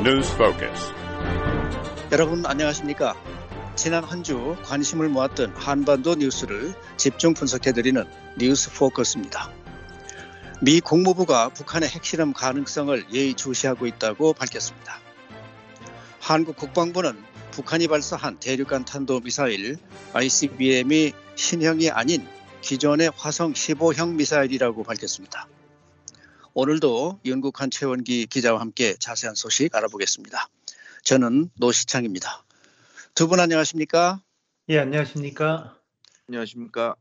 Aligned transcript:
News 0.00 0.32
Focus. 0.32 0.92
여러분 2.10 2.46
안녕하십니까? 2.46 3.14
지난 3.76 4.02
한 4.02 4.22
주 4.22 4.56
관심을 4.64 5.08
모았던 5.10 5.54
한반도 5.56 6.14
뉴스를 6.14 6.74
집중 6.96 7.34
분석해드리는 7.34 8.04
뉴스 8.38 8.72
포커스입니다. 8.72 9.50
미 10.62 10.80
국무부가 10.80 11.50
북한의 11.50 11.88
핵실험 11.90 12.32
가능성을 12.32 13.06
예의주시하고 13.12 13.86
있다고 13.86 14.32
밝혔습니다. 14.32 15.00
한국 16.18 16.56
국방부는 16.56 17.22
북한이 17.50 17.88
발사한 17.88 18.38
대륙간 18.40 18.84
탄도 18.86 19.20
미사일 19.20 19.76
ICBM이 20.14 21.12
신형이 21.34 21.90
아닌 21.90 22.26
기존의 22.62 23.12
화성 23.16 23.52
15형 23.52 24.14
미사일이라고 24.14 24.82
밝혔습니다. 24.82 25.46
오늘도 26.54 27.20
윤국한 27.24 27.70
최원기 27.70 28.26
기자와 28.26 28.60
함께 28.60 28.94
자세한 28.98 29.34
소식 29.34 29.74
알아보겠습니다. 29.74 30.48
저는 31.04 31.50
노시창입니다. 31.56 32.44
두 33.14 33.28
분 33.28 33.40
안녕하십니까? 33.40 34.20
예, 34.68 34.78
안녕하십니까? 34.80 35.76
안녕하십니까? 36.28 36.94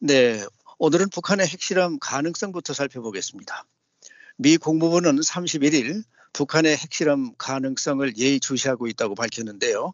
네, 0.00 0.44
오늘은 0.78 1.10
북한의 1.10 1.46
핵실험 1.46 1.98
가능성부터 2.00 2.72
살펴보겠습니다. 2.72 3.64
미 4.36 4.56
국무부는 4.56 5.16
31일 5.16 6.02
북한의 6.32 6.76
핵실험 6.76 7.34
가능성을 7.36 8.16
예의주시하고 8.16 8.86
있다고 8.86 9.14
밝혔는데요. 9.14 9.92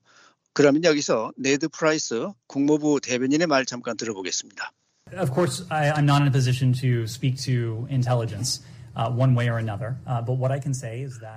그러면 0.52 0.84
여기서 0.84 1.32
네드 1.36 1.68
프라이스 1.68 2.28
국무부 2.46 3.00
대변인의 3.02 3.46
말 3.46 3.66
잠깐 3.66 3.96
들어보겠습니다. 3.96 4.70
Of 5.18 5.32
course, 5.32 5.64
I, 5.70 5.90
I'm 5.92 6.04
not 6.04 6.22
in 6.22 6.26
a 6.28 6.32
position 6.32 6.72
to 6.80 7.04
speak 7.04 7.36
to 7.46 7.86
intelligence 7.90 8.62
uh. 8.96 9.10
Uh, 10.06 10.22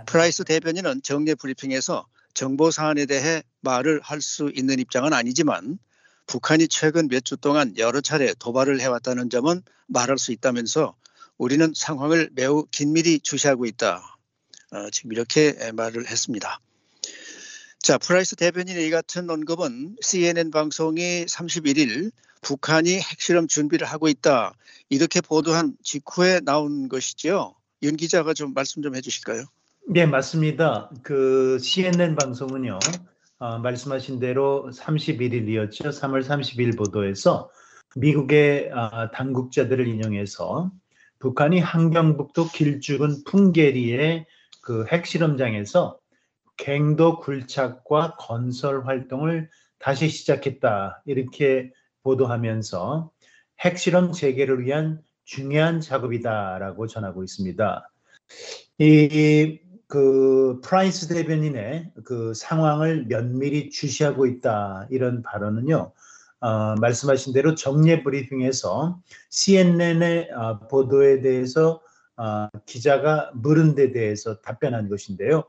프라이스 0.06 0.44
대변인은 0.46 1.02
정례 1.04 1.36
브리핑에서 1.36 2.08
정보 2.34 2.72
사안에 2.72 3.06
대해 3.06 3.44
말을 3.62 4.00
할 4.02 4.22
수 4.22 4.52
있는 4.56 4.80
입장은 4.80 5.12
아니지만 5.14 5.78
북한이 6.26 6.68
최근 6.70 7.10
몇 7.10 7.24
주 7.26 7.36
동안 7.38 7.74
여러 7.78 8.02
차례 8.02 8.34
도발을 8.34 8.80
해왔다는 8.80 9.30
점은 9.30 9.62
말할 9.88 10.18
수 10.18 10.32
있다면서 10.32 10.96
우리는 11.38 11.74
상황을 11.76 12.30
매우 12.34 12.66
긴밀히 12.72 13.20
주시하고 13.20 13.66
있다. 13.66 14.18
어, 14.72 14.90
지금 14.92 15.12
이렇게 15.12 15.72
말을 15.74 16.08
했습니다. 16.08 16.60
자, 17.80 17.98
프라이스 17.98 18.36
대변인의 18.36 18.88
이 18.88 18.90
같은 18.90 19.30
언급은 19.30 19.98
CNN 20.02 20.52
방송이 20.52 21.26
31일 21.26 22.12
북한이 22.42 23.00
핵실험 23.00 23.48
준비를 23.48 23.88
하고 23.88 24.08
있다. 24.08 24.54
이렇게 24.90 25.22
보도한 25.22 25.76
직후에 25.84 26.40
나온 26.42 26.88
것이죠. 26.90 27.56
윤 27.82 27.96
기자가 27.96 28.34
좀 28.34 28.54
말씀 28.54 28.82
좀 28.82 28.96
해주실까요? 28.96 29.46
네, 29.88 30.06
맞습니다. 30.06 30.92
그 31.02 31.58
CNN 31.60 32.16
방송은요, 32.16 32.80
어, 33.40 33.60
말씀하신 33.60 34.20
대로 34.20 34.70
31일이었죠. 34.74 35.88
3월 35.88 36.24
30일 36.24 36.78
보도에서 36.78 37.50
미국의 37.96 38.72
어, 38.72 39.10
당국자들을 39.12 39.88
인용해서 39.88 40.72
북한이 41.20 41.60
한경북도 41.60 42.50
길쭉은 42.50 43.24
풍계리의 43.26 44.26
그 44.62 44.86
핵실험장에서 44.92 45.98
갱도 46.58 47.20
굴착과 47.20 48.18
건설 48.20 48.86
활동을 48.86 49.50
다시 49.80 50.10
시작했다. 50.10 51.02
이렇게 51.06 51.72
보도하면서 52.04 53.10
핵실험 53.62 54.12
재개를 54.12 54.66
위한 54.66 55.02
중요한 55.30 55.80
작업이다라고 55.80 56.88
전하고 56.88 57.24
있습니다. 57.24 57.92
이 58.80 59.70
그 59.90 60.62
프라이스 60.64 61.08
대변인의 61.08 61.92
그 62.06 62.36
상황을 62.36 63.08
면밀히 63.08 63.72
주시하고 63.72 64.28
있다 64.28 64.88
이런 64.92 65.24
발언은요. 65.24 65.92
어, 66.42 66.76
말씀하신 66.76 67.34
대로 67.34 67.56
정례 67.56 68.04
브리핑에서 68.04 69.02
CNN의 69.32 70.30
어, 70.32 70.60
보도에 70.68 71.22
대해서 71.22 71.82
어, 72.18 72.48
기자가 72.68 73.32
물은 73.34 73.74
데 73.74 73.92
대해서 73.92 74.40
답변한 74.42 74.90
것인데요. 74.90 75.46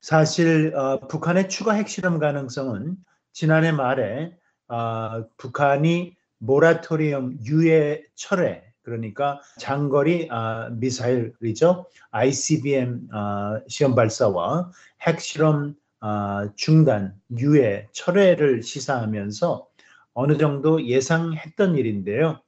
사실 0.00 0.72
어, 0.76 1.00
북한의 1.08 1.48
추가 1.48 1.72
핵실험 1.72 2.20
가능성은 2.20 2.96
지난해 3.32 3.72
말에 3.72 4.32
어, 4.68 5.24
북한이 5.38 6.16
모라토리엄 6.38 7.38
유예 7.44 8.04
철회 8.14 8.65
그러니까 8.86 9.40
장거리 9.58 10.28
어, 10.30 10.70
미사일이죠 10.70 11.86
ICBM 12.12 13.08
어, 13.12 13.60
시험 13.66 13.96
발사와 13.96 14.70
핵실험 15.02 15.74
어, 16.00 16.54
중단 16.54 17.14
유예 17.36 17.88
철회를 17.90 18.62
시사하면서 18.62 19.66
어느 20.14 20.38
정도 20.38 20.86
예상했던 20.86 21.76
일인데요. 21.76 22.40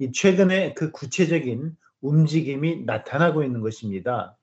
이 0.00 0.10
최근에 0.10 0.74
그 0.74 0.90
구체적인 0.90 1.76
움직임이 2.00 2.84
나타나고 2.84 3.44
있는 3.44 3.60
것입니다. 3.60 4.36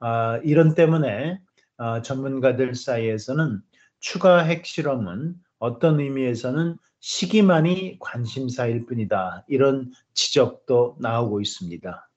아, 0.00 0.38
이런 0.44 0.74
때문에 0.74 1.40
아, 1.78 2.02
전문가들 2.02 2.74
사이에서는 2.74 3.60
추가 3.98 4.40
핵실험은 4.44 5.36
어떤 5.58 6.00
의미에서는 6.00 6.76
시기만이 7.00 7.98
관심사일 8.00 8.86
뿐이다. 8.86 9.44
이런 9.48 9.92
지적도 10.14 10.96
나오고 11.00 11.40
있습니다. 11.40 12.08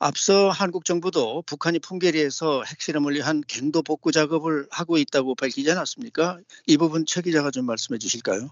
앞서 0.00 0.50
한국 0.50 0.84
정부도 0.84 1.42
북한이 1.42 1.80
풍계리에서 1.80 2.62
핵실험을 2.62 3.14
위한 3.14 3.42
갱도 3.46 3.82
복구 3.82 4.12
작업을 4.12 4.68
하고 4.70 4.96
있다고 4.96 5.34
밝히지 5.34 5.70
않았습니까? 5.72 6.38
이 6.66 6.76
부분 6.76 7.04
최 7.04 7.20
기자가 7.20 7.50
좀 7.50 7.66
말씀해 7.66 7.98
주실까요? 7.98 8.50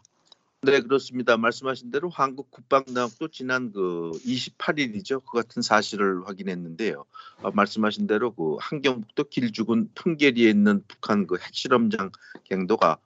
네, 0.62 0.80
그렇습니다. 0.80 1.36
말씀하신 1.36 1.92
대로 1.92 2.08
한국 2.08 2.50
국방당도 2.50 3.28
지난 3.28 3.70
그 3.72 4.10
28일이죠. 4.24 5.22
그 5.24 5.36
같은 5.36 5.62
사실을 5.62 6.26
확인했는데요. 6.26 7.04
어, 7.42 7.50
말씀하신 7.52 8.08
대로 8.08 8.34
그 8.34 8.56
한경북도 8.58 9.24
길죽은 9.24 9.90
풍계리에 9.94 10.50
있는 10.50 10.82
북한 10.88 11.28
그 11.28 11.36
핵실험장 11.38 12.10
갱도가 12.44 12.90
아, 12.90 12.96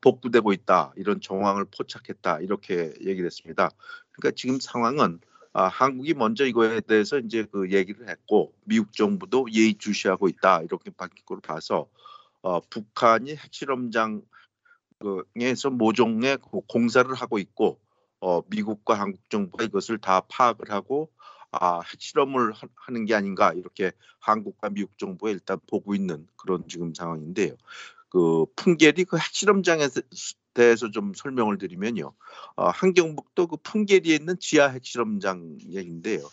복구되고 0.00 0.52
있다 0.52 0.92
이런 0.96 1.20
정황을 1.20 1.66
포착했다 1.66 2.40
이렇게 2.40 2.94
얘기를 3.00 3.26
했습니다. 3.26 3.70
그러니까 4.12 4.34
지금 4.36 4.58
상황은 4.60 5.20
아, 5.52 5.68
한국이 5.68 6.12
먼저 6.12 6.44
이거에 6.44 6.80
대해서 6.80 7.18
이제 7.18 7.46
그 7.50 7.70
얘기를 7.72 8.08
했고 8.08 8.52
미국 8.64 8.92
정부도 8.92 9.46
예의주시하고 9.50 10.28
있다 10.28 10.62
이렇게 10.62 10.90
밝힌 10.90 11.24
걸 11.24 11.40
봐서 11.40 11.88
어, 12.42 12.60
북한이 12.60 13.36
핵실험장 13.36 14.22
에서 15.40 15.70
모종의 15.70 16.38
그 16.38 16.60
공사를 16.68 17.12
하고 17.14 17.38
있고 17.38 17.78
어, 18.20 18.42
미국과 18.48 18.98
한국 18.98 19.28
정부가 19.28 19.64
이것을 19.64 19.98
다 19.98 20.20
파악을 20.20 20.70
하고 20.70 21.10
아, 21.50 21.80
핵실험을 21.80 22.52
하는 22.74 23.04
게 23.04 23.14
아닌가 23.14 23.52
이렇게 23.52 23.92
한국과 24.20 24.70
미국 24.70 24.98
정부가 24.98 25.30
일단 25.30 25.58
보고 25.66 25.94
있는 25.94 26.26
그런 26.36 26.66
지금 26.68 26.92
상황인데요. 26.94 27.54
그 28.16 28.46
풍계리 28.56 29.04
그 29.04 29.18
핵실험장에 29.18 29.88
대해서 30.54 30.90
좀 30.90 31.12
설명을 31.14 31.58
드리면요. 31.58 32.14
어, 32.56 32.68
한경북도 32.70 33.46
그 33.48 33.56
풍계리에 33.62 34.14
있는 34.14 34.38
지하 34.40 34.68
핵실험장 34.70 35.58
얘기인데요. 35.68 36.26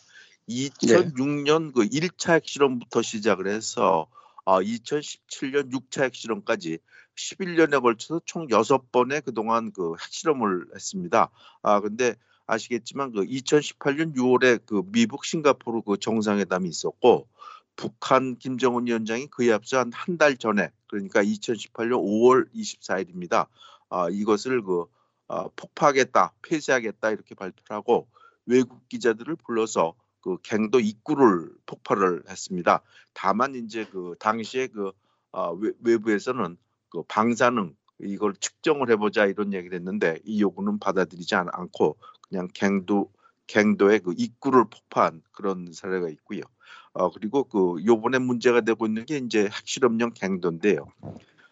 2006년 0.47 1.73
그 1.73 1.81
1차 1.81 2.35
핵실험부터 2.35 3.01
시작을 3.01 3.47
해서 3.47 4.07
어, 4.45 4.61
2017년 4.61 5.73
6차 5.73 6.03
핵실험까지 6.03 6.79
11년에 7.17 7.81
걸쳐서 7.81 8.21
총 8.25 8.47
6번의 8.47 9.25
그동안 9.25 9.73
그 9.73 9.95
핵실험을 10.01 10.67
했습니다. 10.73 11.31
아, 11.61 11.81
근데 11.81 12.15
아시겠지만 12.47 13.11
그 13.11 13.25
2018년 13.25 14.15
6월에 14.15 14.65
그 14.65 14.83
미국 14.85 15.25
싱가포르 15.25 15.81
그 15.81 15.97
정상회담이 15.99 16.69
있었고 16.69 17.27
북한 17.75 18.37
김정은 18.37 18.87
위원장이 18.87 19.27
그에 19.27 19.51
앞서 19.51 19.79
한 19.79 19.91
한 19.91 20.17
달 20.17 20.37
전에 20.37 20.69
그러니까 20.93 21.23
2018년 21.23 22.03
5월 22.03 22.47
24일입니다. 22.53 23.47
아, 23.89 24.09
이것을 24.11 24.61
그 24.61 24.85
아, 25.27 25.47
폭파하겠다, 25.55 26.33
폐쇄하겠다 26.43 27.09
이렇게 27.09 27.33
발표를 27.33 27.75
하고 27.75 28.07
외국 28.45 28.87
기자들을 28.89 29.35
불러서 29.37 29.95
그 30.21 30.37
갱도 30.43 30.79
입구를 30.79 31.49
폭발을 31.65 32.23
했습니다. 32.29 32.81
다만 33.13 33.55
이제 33.55 33.85
그 33.85 34.15
당시에 34.19 34.67
그 34.67 34.91
아, 35.31 35.51
외 35.79 35.97
부에서는 35.97 36.57
그 36.89 37.03
방사능 37.07 37.75
이걸 37.99 38.33
측정을 38.35 38.91
해보자 38.91 39.25
이런 39.25 39.53
얘기를 39.53 39.75
했는데 39.75 40.19
이 40.25 40.41
요구는 40.41 40.77
받아들이지 40.77 41.33
않, 41.35 41.47
고 41.71 41.97
그냥 42.29 42.47
갱도 42.53 43.11
갱도의 43.47 43.99
그 43.99 44.13
입구를 44.17 44.65
폭파한 44.65 45.21
그런 45.31 45.71
사례가 45.71 46.09
있고요. 46.09 46.41
어, 46.93 47.09
그리고 47.11 47.43
그 47.43 47.83
요번에 47.85 48.19
문제가 48.19 48.61
되고 48.61 48.85
있는 48.85 49.05
게 49.05 49.17
이제 49.17 49.45
핵실험용 49.45 50.13
갱도인데요. 50.13 50.87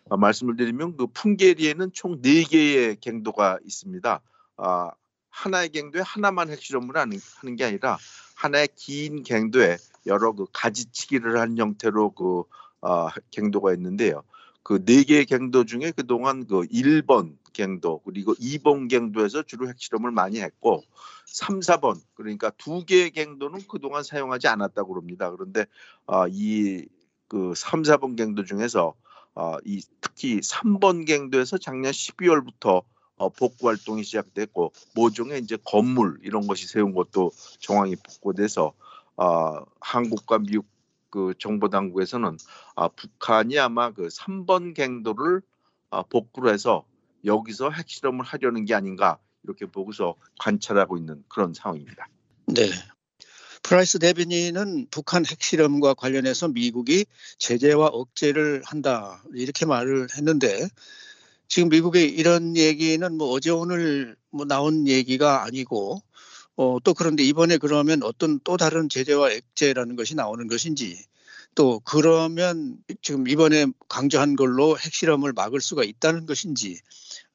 어, 0.10 0.18
말씀을 0.18 0.56
드리면 0.56 0.98
그 0.98 1.08
풍계리에는 1.08 1.92
총 1.94 2.22
4개의 2.22 3.00
갱도가 3.00 3.60
있습니다. 3.64 4.22
어, 4.58 4.90
하나의 5.30 5.70
갱도에 5.70 6.02
하나만 6.02 6.50
핵실험을 6.50 6.98
하는, 6.98 7.18
하는 7.38 7.56
게 7.56 7.66
아니라 7.66 7.98
하나의 8.36 8.70
긴 8.76 9.24
갱도에 9.24 9.78
여러 10.08 10.34
그 10.34 10.46
가지치기를 10.52 11.40
한 11.40 11.58
형태로 11.58 12.12
그 12.12 12.44
아, 12.82 13.10
갱도가 13.30 13.74
있는데요. 13.76 14.24
그 14.64 14.84
네 14.86 15.04
개의 15.04 15.26
갱도 15.26 15.66
중에 15.66 15.92
그동안 15.92 16.46
그 16.46 16.62
1번 16.68 17.38
갱도 17.54 18.02
그리고 18.06 18.34
2번 18.36 18.90
갱도에서 18.90 19.44
주로 19.44 19.68
핵실험을 19.68 20.12
많이 20.12 20.40
했고 20.40 20.84
3, 21.26 21.60
4번 21.60 22.00
그러니까 22.14 22.52
두 22.52 22.86
개의 22.86 23.12
갱도는 23.12 23.62
그동안 23.68 24.04
사용하지 24.04 24.48
않았다고 24.48 24.94
그럽니다. 24.94 25.32
그런데 25.32 25.66
아, 26.06 26.28
이그 26.30 27.54
3, 27.56 27.84
4번 27.84 28.16
갱도 28.16 28.46
중에서 28.46 28.94
아, 29.34 29.58
이 29.66 29.82
특히 30.02 30.40
3번 30.40 31.06
갱도에서 31.06 31.58
작년 31.58 31.92
12월부터 31.92 32.84
어, 33.18 33.30
복구 33.30 33.68
활동이 33.68 34.04
시작됐고 34.04 34.74
모종의 34.96 35.42
이제 35.42 35.58
건물 35.64 36.20
이런 36.24 36.48
것이 36.48 36.68
세운 36.68 36.94
것도 36.94 37.32
정황이 37.60 37.96
복구돼서 37.96 38.74
아, 39.18 39.64
한국과 39.80 40.40
미국 40.40 40.66
그 41.12 41.34
정보 41.38 41.70
당국에서는 41.70 42.38
아, 42.76 42.88
북한이 42.88 43.60
아마 43.60 43.92
그 43.92 44.08
3번 44.08 44.74
갱도를 44.74 45.42
아, 45.92 46.02
복구를 46.04 46.52
해서 46.52 46.86
여기서 47.26 47.70
핵실험을 47.70 48.26
하려는 48.26 48.66
게 48.66 48.74
아닌가 48.74 49.20
이렇게 49.44 49.66
보고서 49.66 50.16
관찰하고 50.40 50.98
있는 50.98 51.24
그런 51.28 51.54
상황입니다. 51.54 52.08
네. 52.48 52.70
프라이스 53.64 54.00
대변인은 54.00 54.88
북한 54.90 55.24
핵실험과 55.26 55.94
관련해서 55.94 56.48
미국이 56.48 57.06
제재와 57.38 57.88
억제를 57.88 58.64
한다 58.66 59.24
이렇게 59.34 59.66
말을 59.68 60.08
했는데 60.18 60.68
지금 61.48 61.70
미국의 61.70 62.10
이런 62.10 62.58
얘기는 62.58 63.18
뭐 63.18 63.30
어제 63.30 63.52
오늘 63.52 64.16
뭐 64.32 64.46
나온 64.46 64.88
얘기가 64.88 65.44
아니고 65.44 66.02
어, 66.62 66.78
또 66.84 66.94
그런데 66.94 67.24
이번에 67.24 67.58
그러면 67.58 68.04
어떤 68.04 68.40
또 68.44 68.56
다른 68.56 68.88
제재와 68.88 69.30
억제라는 69.34 69.96
것이 69.96 70.14
나오는 70.14 70.48
것인지 70.48 70.96
또 71.56 71.80
그러면 71.80 72.78
지금 73.02 73.28
이번에 73.28 73.66
강조한 73.90 74.36
걸로 74.36 74.78
핵실험을 74.78 75.34
막을 75.34 75.60
수가 75.60 75.84
있다는 75.84 76.28
것인지 76.28 76.80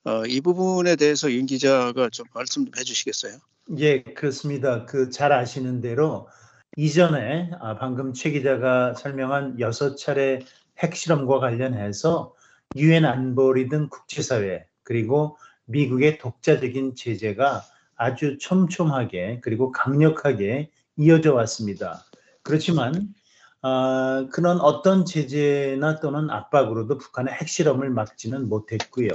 어, 0.05 0.25
이 0.27 0.41
부분에 0.41 0.95
대해서 0.95 1.33
윤 1.33 1.47
기자가 1.47 2.09
좀 2.11 2.27
말씀 2.35 2.67
좀 2.67 2.73
해주시겠어요? 2.79 3.39
예, 3.79 4.05
그렇습니다. 4.05 4.85
그 4.85 5.11
잘 5.11 5.33
아시는 5.33 5.81
대로 5.81 6.29
이전에 6.77 7.51
아, 7.61 7.77
방금 7.79 8.13
최 8.13 8.31
기자가 8.31 8.95
설명한 8.95 9.59
여섯 9.59 9.97
차례 9.97 10.39
핵실험과 10.79 11.41
관련해서 11.41 12.33
유엔 12.77 13.05
안보리 13.05 13.71
등 13.71 13.89
국제사회 13.89 14.67
그리고 14.85 15.37
미국의 15.65 16.19
독자적인 16.19 16.95
제재가 16.95 17.65
아주 17.97 18.39
촘촘하게 18.39 19.41
그리고 19.43 19.73
강력하게 19.73 20.71
이어져 20.97 21.35
왔습니다. 21.35 22.05
그렇지만 22.43 23.15
어, 23.63 24.29
그런 24.31 24.61
어떤 24.61 25.05
제재나 25.05 26.01
또는 26.01 26.31
압박으로도 26.31 26.99
북한의 26.99 27.35
핵실험을 27.35 27.91
막지는 27.91 28.49
못했고요. 28.49 29.11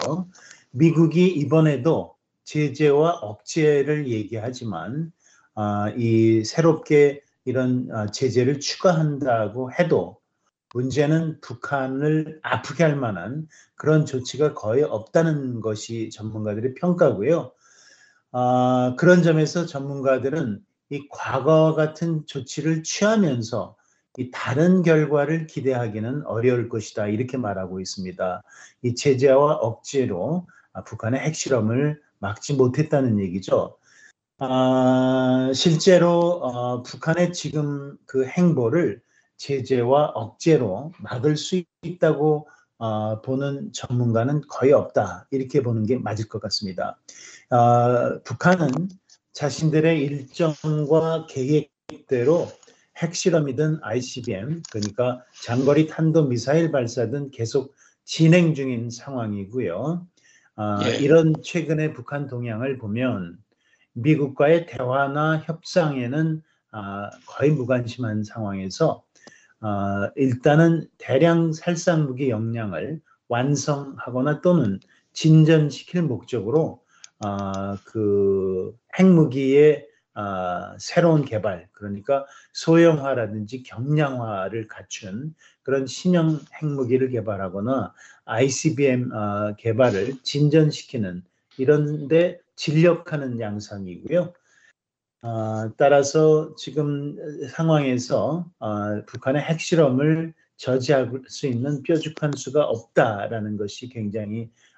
미국이 0.71 1.27
이번에도 1.27 2.15
제재와 2.43 3.11
억제를 3.21 4.09
얘기하지만 4.09 5.11
어, 5.55 5.89
이 5.95 6.43
새롭게 6.43 7.21
이런 7.45 7.89
어, 7.91 8.07
제재를 8.07 8.59
추가한다고 8.59 9.71
해도 9.73 10.19
문제는 10.73 11.39
북한을 11.41 12.39
아프게 12.43 12.83
할 12.83 12.95
만한 12.95 13.47
그런 13.75 14.05
조치가 14.05 14.53
거의 14.53 14.83
없다는 14.83 15.59
것이 15.59 16.09
전문가들의 16.11 16.75
평가고요. 16.75 17.51
어, 18.31 18.95
그런 18.95 19.23
점에서 19.23 19.65
전문가들은 19.65 20.63
이 20.89 21.07
과거 21.09 21.73
같은 21.75 22.25
조치를 22.25 22.83
취하면서 22.83 23.75
이 24.17 24.29
다른 24.31 24.83
결과를 24.83 25.47
기대하기는 25.47 26.25
어려울 26.25 26.67
것이다 26.67 27.07
이렇게 27.07 27.37
말하고 27.37 27.79
있습니다. 27.79 28.43
이 28.83 28.95
제재와 28.95 29.55
억제로 29.55 30.47
아, 30.73 30.83
북한의 30.83 31.21
핵실험을 31.21 32.01
막지 32.19 32.53
못했다는 32.53 33.19
얘기죠. 33.19 33.77
아, 34.39 35.51
실제로 35.53 36.19
어, 36.19 36.83
북한의 36.83 37.33
지금 37.33 37.97
그 38.05 38.25
행보를 38.25 39.01
제재와 39.37 40.11
억제로 40.15 40.91
막을 40.99 41.37
수 41.37 41.63
있다고 41.83 42.47
어, 42.77 43.21
보는 43.21 43.71
전문가는 43.73 44.41
거의 44.49 44.73
없다 44.73 45.27
이렇게 45.31 45.61
보는 45.61 45.85
게 45.85 45.97
맞을 45.97 46.27
것 46.27 46.41
같습니다. 46.41 46.99
어, 47.51 48.21
북한은 48.23 48.69
자신들의 49.33 49.99
일정과 49.99 51.25
계획대로 51.27 52.47
핵실험이든 52.97 53.79
ICBM 53.81 54.63
그러니까 54.71 55.21
장거리 55.43 55.87
탄도 55.87 56.27
미사일 56.27 56.71
발사든 56.71 57.31
계속 57.31 57.73
진행 58.05 58.53
중인 58.53 58.89
상황이고요. 58.89 60.07
어, 60.55 60.79
예. 60.85 60.97
이런 60.99 61.33
최근의 61.43 61.93
북한 61.93 62.27
동향을 62.27 62.77
보면 62.77 63.37
미국과의 63.93 64.65
대화나 64.67 65.39
협상에는 65.39 66.41
아, 66.71 67.09
거의 67.25 67.51
무관심한 67.51 68.23
상황에서 68.23 69.03
어, 69.59 70.09
일단은 70.15 70.87
대량 70.97 71.51
살상 71.51 72.05
무기 72.05 72.29
역량을 72.29 73.01
완성하거나 73.27 74.39
또는 74.39 74.79
진전시킬 75.11 76.03
목적으로 76.03 76.81
어, 77.25 77.75
그 77.85 78.75
핵무기의 78.97 79.87
어, 80.13 80.77
새로운 80.77 81.23
개발 81.23 81.69
그러니까 81.71 82.25
소형화라든지 82.53 83.63
경량화를 83.63 84.67
갖춘 84.67 85.33
그런 85.63 85.85
신형 85.85 86.39
핵무기를 86.61 87.09
개발하거나 87.09 87.93
ICBM 88.25 89.11
어, 89.13 89.55
개발을 89.57 90.21
진전시키는 90.23 91.23
이런데 91.57 92.39
진력하는 92.55 93.39
양상이고요. 93.39 94.33
어, 95.23 95.75
따라서 95.77 96.55
지금 96.55 97.15
상황에서 97.49 98.49
어, 98.59 99.05
북한의 99.05 99.41
핵실험을 99.43 100.33
저지할 100.57 101.11
수 101.27 101.47
있는 101.47 101.83
뾰족한 101.83 102.33
수가 102.35 102.63
없다라는 102.65 103.57
것이 103.57 103.89
굉장히 103.89 104.43
어, 104.43 104.70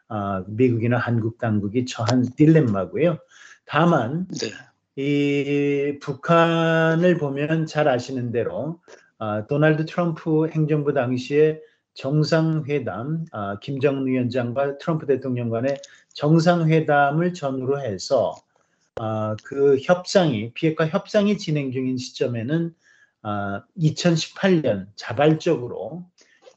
미국이나 0.48 0.98
한국 0.98 1.38
당국이 1.38 1.86
처한 1.86 2.24
딜레마고요. 2.36 3.18
다만 3.66 4.28
네. 4.30 4.52
이 4.96 5.98
북한을 6.00 7.18
보면 7.18 7.66
잘 7.66 7.88
아시는 7.88 8.32
대로 8.32 8.80
아, 9.18 9.48
도널드 9.48 9.86
트럼프 9.86 10.50
행정부 10.50 10.94
당시에 10.94 11.60
정상회담, 11.94 13.26
아, 13.32 13.58
김정은 13.60 14.06
위원장과 14.06 14.78
트럼프 14.80 15.06
대통령 15.06 15.50
간의 15.50 15.80
정상회담을 16.14 17.34
전후로 17.34 17.82
해서 17.82 18.36
아, 19.00 19.36
그 19.44 19.78
협상이 19.82 20.54
비핵화 20.54 20.86
협상이 20.88 21.38
진행 21.38 21.72
중인 21.72 21.98
시점에는 21.98 22.74
아, 23.24 23.64
2018년 23.78 24.88
자발적으로 24.96 26.06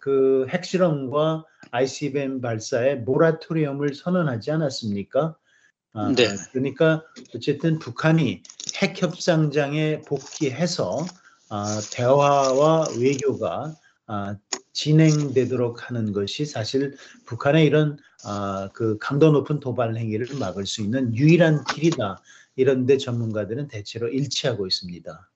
그 0.01 0.47
핵실험과 0.51 1.45
ICBM 1.77 2.41
발사에 2.41 2.97
모라토리엄을 2.97 3.95
선언하지 3.95 4.51
않았습니까? 4.51 5.37
아, 5.93 6.13
네. 6.15 6.29
그러니까 6.53 7.03
어쨌든 7.35 7.79
북한이 7.79 8.43
핵 8.81 9.03
협상장에 9.03 10.03
복귀해서 10.03 11.07
아, 11.49 11.81
대화와 11.93 12.89
외교가 12.99 13.75
아, 14.07 14.37
진행되도록 14.73 15.89
하는 15.89 16.13
것이 16.13 16.45
사실 16.45 16.97
북한의 17.27 17.65
이런 17.65 17.99
아, 18.25 18.69
그 18.73 18.99
강도 18.99 19.31
높은 19.31 19.61
도발 19.61 19.97
행위를 19.97 20.37
막을 20.39 20.67
수 20.67 20.83
있는 20.83 21.15
유일한 21.15 21.65
길이다. 21.65 22.23
이런데 22.57 22.97
전문가들은 22.97 23.69
대체로 23.69 24.09
일치하고 24.09 24.67
있습니다. 24.67 25.31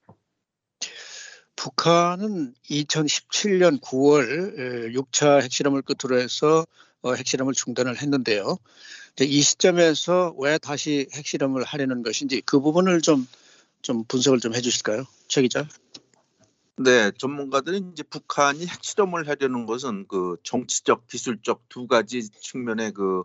북한은 1.60 2.54
2017년 2.70 3.82
9월 3.82 4.94
6차 4.94 5.42
핵실험을 5.42 5.82
끝으로 5.82 6.18
해서 6.18 6.66
어, 7.02 7.12
핵실험을 7.12 7.52
중단을 7.52 8.00
했는데요. 8.00 8.56
이 9.20 9.42
시점에서 9.42 10.34
왜 10.38 10.56
다시 10.56 11.06
핵실험을 11.12 11.64
하려는 11.64 12.02
것인지 12.02 12.40
그 12.46 12.60
부분을 12.60 13.02
좀, 13.02 13.28
좀 13.82 14.04
분석을 14.04 14.40
좀 14.40 14.54
해주실까요? 14.54 15.04
최 15.28 15.42
기자. 15.42 15.68
네, 16.78 17.10
전문가들은 17.18 17.92
이제 17.92 18.04
북한이 18.04 18.64
핵실험을 18.66 19.28
하려는 19.28 19.66
것은 19.66 20.06
그 20.08 20.36
정치적, 20.42 21.08
기술적 21.08 21.68
두 21.68 21.86
가지 21.86 22.26
측면의 22.40 22.92
그 22.92 23.24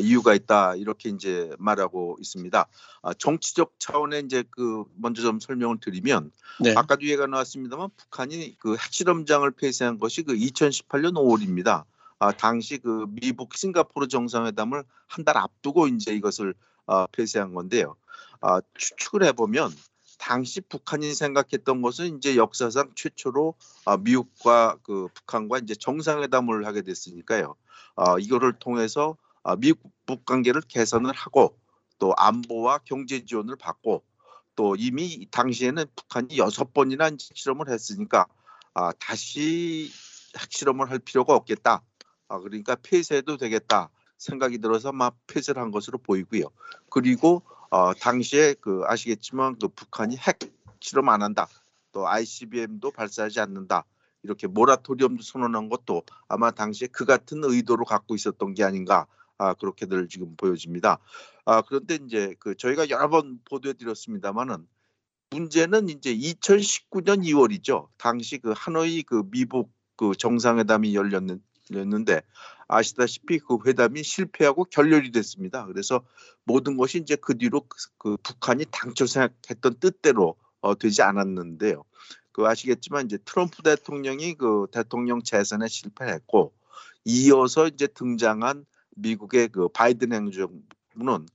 이유가 0.00 0.34
있다 0.34 0.74
이렇게 0.76 1.08
이제 1.08 1.50
말하고 1.58 2.16
있습니다. 2.20 2.66
아, 3.02 3.14
정치적 3.14 3.74
차원의 3.78 4.24
이제 4.24 4.44
그 4.50 4.84
먼저 4.96 5.22
좀 5.22 5.38
설명을 5.40 5.78
드리면 5.80 6.32
네. 6.60 6.74
아까도 6.76 7.04
얘기가 7.04 7.26
나왔습니다만 7.26 7.90
북한이 7.96 8.56
그 8.58 8.76
핵실험장을 8.76 9.48
폐쇄한 9.52 9.98
것이 9.98 10.22
그 10.22 10.34
2018년 10.34 11.12
5월입니다. 11.14 11.84
아, 12.18 12.32
당시 12.32 12.78
그 12.78 13.06
미국 13.10 13.54
싱가포르 13.54 14.08
정상회담을 14.08 14.84
한 15.06 15.24
달 15.24 15.36
앞두고 15.38 15.86
이제 15.88 16.14
이것을 16.14 16.54
아, 16.86 17.06
폐쇄한 17.12 17.54
건데요. 17.54 17.96
아, 18.40 18.60
추측을 18.76 19.24
해보면 19.24 19.72
당시 20.18 20.60
북한이 20.60 21.14
생각했던 21.14 21.82
것은 21.82 22.16
이제 22.16 22.36
역사상 22.36 22.92
최초로 22.94 23.54
아, 23.84 23.96
미국과 23.98 24.78
그 24.82 25.08
북한과 25.14 25.58
이제 25.58 25.74
정상회담을 25.74 26.66
하게 26.66 26.82
됐으니까요. 26.82 27.54
아, 27.96 28.16
이거를 28.18 28.58
통해서 28.58 29.16
아, 29.20 29.25
미국 29.54 29.92
북 30.06 30.24
관계를 30.24 30.62
개선을 30.62 31.12
하고 31.12 31.56
또 31.98 32.12
안보와 32.16 32.78
경제 32.84 33.24
지원을 33.24 33.56
받고 33.56 34.02
또 34.56 34.74
이미 34.76 35.28
당시에는 35.30 35.84
북한이 35.94 36.38
여섯 36.38 36.72
번이나 36.72 37.10
실험을 37.18 37.68
했으니까 37.68 38.26
아, 38.74 38.92
다시 38.98 39.90
핵실험을 40.38 40.90
할 40.90 40.98
필요가 40.98 41.34
없겠다. 41.34 41.82
아, 42.28 42.38
그러니까 42.40 42.76
폐쇄해도 42.82 43.36
되겠다 43.36 43.90
생각이 44.18 44.58
들어서 44.58 44.92
막 44.92 45.16
폐쇄를 45.26 45.62
한 45.62 45.70
것으로 45.70 45.98
보이고요. 45.98 46.44
그리고 46.90 47.42
어, 47.70 47.94
당시에 47.94 48.54
그 48.60 48.82
아시겠지만 48.86 49.58
그 49.58 49.68
북한이 49.68 50.16
핵 50.16 50.38
실험 50.80 51.08
안 51.08 51.22
한다. 51.22 51.46
또 51.92 52.08
ICBM도 52.08 52.90
발사하지 52.90 53.40
않는다. 53.40 53.84
이렇게 54.22 54.46
모라토리엄도 54.46 55.22
선언한 55.22 55.68
것도 55.68 56.02
아마 56.28 56.50
당시에 56.50 56.88
그 56.90 57.04
같은 57.04 57.42
의도로 57.44 57.84
갖고 57.84 58.14
있었던 58.14 58.54
게 58.54 58.64
아닌가 58.64 59.06
아, 59.38 59.54
그렇게들 59.54 60.08
지금 60.08 60.36
보여집니다. 60.36 60.98
아, 61.44 61.62
그런데 61.62 61.98
이제 62.04 62.34
그 62.38 62.56
저희가 62.56 62.88
여러 62.90 63.08
번 63.08 63.40
보도해 63.44 63.74
드렸습니다만은 63.74 64.66
문제는 65.30 65.88
이제 65.88 66.14
2019년 66.14 67.24
2월이죠. 67.24 67.88
당시 67.98 68.38
그 68.38 68.52
하노이 68.56 69.02
그 69.02 69.22
미국 69.30 69.72
그 69.96 70.12
정상회담이 70.16 70.94
열렸는, 70.94 71.42
열렸는데 71.70 72.22
아시다시피 72.68 73.38
그 73.38 73.58
회담이 73.66 74.02
실패하고 74.02 74.64
결렬이 74.64 75.10
됐습니다. 75.10 75.66
그래서 75.66 76.04
모든 76.44 76.76
것이 76.76 76.98
이제 76.98 77.16
그 77.16 77.36
뒤로 77.36 77.60
그, 77.60 77.76
그 77.98 78.16
북한이 78.22 78.66
당초 78.70 79.06
생각했던 79.06 79.74
뜻대로 79.80 80.36
어, 80.60 80.76
되지 80.76 81.02
않았는데요. 81.02 81.84
그 82.32 82.46
아시겠지만 82.46 83.06
이제 83.06 83.18
트럼프 83.24 83.62
대통령이 83.62 84.34
그 84.34 84.66
대통령 84.70 85.22
재선에 85.22 85.68
실패했고 85.68 86.52
이어서 87.04 87.66
이제 87.68 87.86
등장한 87.86 88.66
미국의 88.96 89.48
그 89.48 89.68
바이든 89.68 90.12
행정부는 90.12 91.26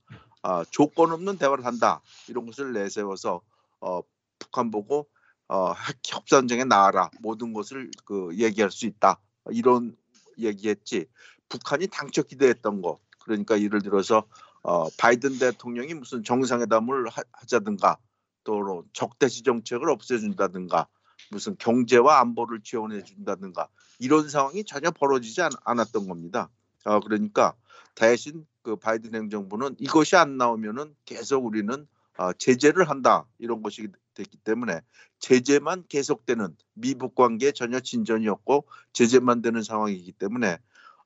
아, 0.42 0.64
조건 0.70 1.12
없는 1.12 1.38
대화를 1.38 1.64
한다. 1.64 2.00
이런 2.28 2.46
것을 2.46 2.72
내세워서 2.72 3.40
어, 3.80 4.00
북한 4.38 4.70
보고 4.70 5.08
어, 5.48 5.72
핵 5.72 5.98
협상장에 6.04 6.64
나와라. 6.64 7.10
모든 7.20 7.52
것을 7.52 7.90
그 8.04 8.30
얘기할 8.36 8.70
수 8.70 8.86
있다. 8.86 9.20
이런 9.50 9.96
얘기했지. 10.38 11.06
북한이 11.48 11.88
당초 11.88 12.22
기대했던 12.22 12.82
거. 12.82 12.98
그러니까 13.20 13.60
예를 13.60 13.82
들어서 13.82 14.24
어, 14.62 14.88
바이든 14.98 15.38
대통령이 15.38 15.94
무슨 15.94 16.24
정상회담을 16.24 17.08
하, 17.08 17.22
하자든가 17.32 17.98
또 18.44 18.84
적대시 18.92 19.42
정책을 19.42 19.90
없애준다든가 19.90 20.88
무슨 21.30 21.56
경제와 21.56 22.20
안보를 22.20 22.60
지원해 22.62 23.02
준다든가 23.04 23.68
이런 23.98 24.28
상황이 24.28 24.64
전혀 24.64 24.90
벌어지지 24.90 25.42
않, 25.42 25.50
않았던 25.64 26.08
겁니다. 26.08 26.50
어, 26.84 27.00
그러니까 27.00 27.54
대신 27.94 28.46
그 28.62 28.76
바이든 28.76 29.14
행정부는 29.14 29.76
이것이 29.78 30.16
안 30.16 30.36
나오면은 30.36 30.94
계속 31.04 31.44
우리는 31.44 31.86
어, 32.18 32.32
제재를 32.34 32.88
한다 32.88 33.26
이런 33.38 33.62
것이 33.62 33.88
됐기 34.14 34.38
때문에 34.38 34.80
제재만 35.18 35.84
계속되는 35.88 36.56
미북 36.74 37.14
관계에 37.14 37.52
전혀 37.52 37.80
진전이 37.80 38.28
없고 38.28 38.66
제재만 38.92 39.42
되는 39.42 39.62
상황이기 39.62 40.12
때문에 40.12 40.58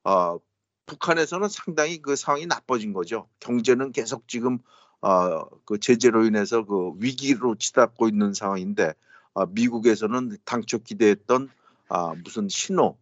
어, 0.05 0.39
북한에서는 0.87 1.49
상당히 1.49 1.99
그 2.01 2.17
상황이 2.17 2.47
나빠진 2.47 2.93
거죠. 2.93 3.29
경제는 3.41 3.93
계속 3.93 4.29
지금 4.29 4.59
어, 5.01 5.45
그 5.65 5.79
제재로 5.79 6.25
인해서 6.25 6.65
그 6.65 6.93
위기로 6.99 7.57
치닫고 7.57 8.09
있는 8.09 8.33
상황인데 8.33 8.95
어, 9.35 9.47
미국에서는 9.47 10.39
당초 10.45 10.79
기대했던 10.79 11.51
아, 11.89 12.15
무슨 12.25 12.49
신호, 12.49 12.99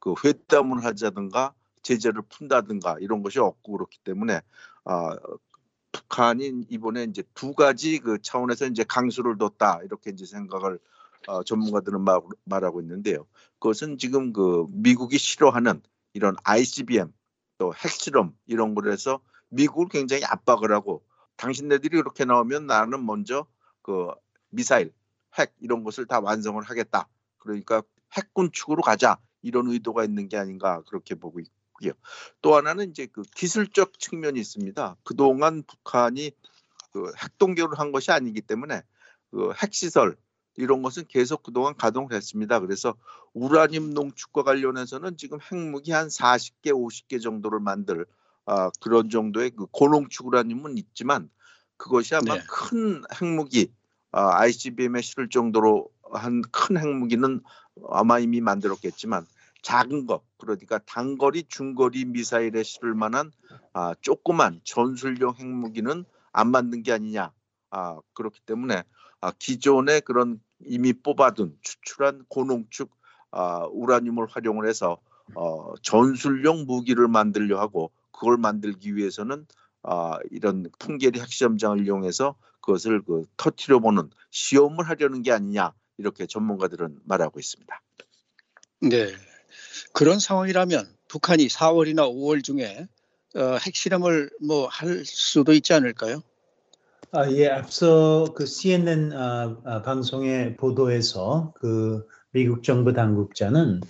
그 0.00 0.14
회담을 0.24 0.84
하자든가 0.84 1.54
제재를 1.84 2.22
푼다든가 2.28 2.96
이런 3.00 3.22
것이 3.22 3.38
없고 3.38 3.72
그렇기 3.72 3.98
때문에 4.02 4.40
아, 4.84 5.16
북한이 5.92 6.66
이번에 6.68 7.04
이제 7.04 7.22
두 7.34 7.54
가지 7.54 7.98
그 8.00 8.20
차원에서 8.20 8.66
이제 8.66 8.82
강수를 8.82 9.38
뒀다 9.38 9.80
이렇게 9.84 10.10
이제 10.10 10.26
생각을 10.26 10.80
어, 11.28 11.42
전문가들은 11.44 12.00
말, 12.02 12.20
말하고 12.44 12.80
있는데요. 12.80 13.26
그것은 13.60 13.98
지금 13.98 14.32
그 14.32 14.66
미국이 14.70 15.16
싫어하는 15.18 15.82
이런 16.12 16.36
ICBM 16.42 17.12
또 17.58 17.72
핵실험 17.74 18.36
이런 18.46 18.74
걸 18.74 18.90
해서 18.90 19.20
미국을 19.48 19.88
굉장히 19.88 20.24
압박을 20.24 20.72
하고 20.72 21.04
당신네들이 21.36 21.96
그렇게 21.98 22.24
나오면 22.24 22.66
나는 22.66 23.06
먼저 23.06 23.46
그 23.82 24.08
미사일, 24.50 24.92
핵 25.38 25.54
이런 25.60 25.84
것을 25.84 26.06
다 26.06 26.20
완성을 26.20 26.62
하겠다. 26.62 27.08
그러니까 27.38 27.82
핵 28.16 28.32
군 28.32 28.50
축으로 28.52 28.82
가자 28.82 29.18
이런 29.42 29.68
의도가 29.70 30.04
있는 30.04 30.28
게 30.28 30.36
아닌가 30.36 30.82
그렇게 30.86 31.14
보고 31.14 31.40
있고 31.40 31.63
요. 31.86 31.92
또 32.42 32.54
하나는 32.54 32.90
이제 32.90 33.06
그 33.06 33.22
기술적 33.22 33.98
측면이 33.98 34.38
있습니다. 34.40 34.96
그동안 35.04 35.62
북한이 35.62 36.32
그 36.92 37.12
핵동결을 37.22 37.78
한 37.78 37.92
것이 37.92 38.12
아니기 38.12 38.40
때문에 38.40 38.82
그 39.30 39.52
핵시설 39.62 40.16
이런 40.56 40.82
것은 40.82 41.04
계속 41.08 41.42
그동안 41.42 41.74
가동을 41.76 42.12
했습니다. 42.12 42.60
그래서 42.60 42.94
우라늄 43.32 43.92
농축과 43.92 44.44
관련해서는 44.44 45.16
지금 45.16 45.38
핵무기 45.40 45.90
한 45.90 46.06
40개, 46.08 46.66
50개 46.70 47.20
정도를 47.20 47.58
만들 47.58 48.06
아, 48.46 48.70
그런 48.80 49.10
정도의 49.10 49.50
그 49.50 49.66
고농축 49.72 50.28
우라늄은 50.28 50.78
있지만 50.78 51.28
그것이 51.76 52.14
아마 52.14 52.36
네. 52.36 52.42
큰 52.48 53.02
핵무기 53.20 53.72
아, 54.12 54.38
ICBM에 54.42 55.00
실을 55.00 55.28
정도로 55.28 55.90
한 56.12 56.42
큰 56.52 56.76
핵무기는 56.76 57.40
아마 57.88 58.18
이미 58.20 58.40
만들었겠지만 58.40 59.26
작은 59.64 60.06
것 60.06 60.22
그러니까 60.36 60.78
단거리 60.78 61.44
중거리 61.44 62.04
미사일에 62.04 62.62
실을 62.62 62.94
만한 62.94 63.32
아, 63.72 63.94
조그만 64.02 64.60
전술용 64.62 65.34
핵무기는 65.36 66.04
안 66.32 66.50
만든 66.50 66.82
게 66.82 66.92
아니냐 66.92 67.32
아, 67.70 67.98
그렇기 68.12 68.40
때문에 68.42 68.84
아, 69.22 69.32
기존의 69.38 70.02
그런 70.02 70.38
이미 70.66 70.92
뽑아둔 70.92 71.56
추출한 71.62 72.26
고농축 72.28 72.90
아, 73.30 73.66
우라늄을 73.72 74.26
활용을 74.26 74.68
해서 74.68 74.98
어, 75.34 75.72
전술용 75.80 76.66
무기를 76.66 77.08
만들려 77.08 77.58
하고 77.58 77.90
그걸 78.12 78.36
만들기 78.36 78.94
위해서는 78.94 79.46
아, 79.82 80.18
이런 80.30 80.66
풍계리 80.78 81.20
핵시험장을 81.20 81.86
이용해서 81.86 82.36
그것을 82.60 83.02
그 83.02 83.24
터트려 83.38 83.80
보는 83.80 84.10
시험을 84.30 84.86
하려는 84.86 85.22
게 85.22 85.32
아니냐 85.32 85.72
이렇게 85.96 86.26
전문가들은 86.26 87.00
말하고 87.04 87.40
있습니다. 87.40 87.80
네. 88.82 89.06
그런 89.92 90.18
상황이라면 90.18 90.86
북한이 91.08 91.46
4월이나 91.48 92.10
5월 92.10 92.42
중에 92.42 92.86
어, 93.36 93.56
핵실험을 93.60 94.30
뭐 94.40 94.68
할 94.68 95.04
수도 95.04 95.52
있지 95.52 95.72
않을까요? 95.72 96.22
아, 97.12 97.30
예, 97.30 97.48
앞서 97.48 98.32
그 98.34 98.44
CNN 98.44 99.12
아, 99.12 99.56
아, 99.64 99.82
방송의 99.82 100.56
보도에서 100.56 101.52
그 101.56 102.06
미국 102.32 102.64
정부 102.64 102.92
당국자는 102.92 103.80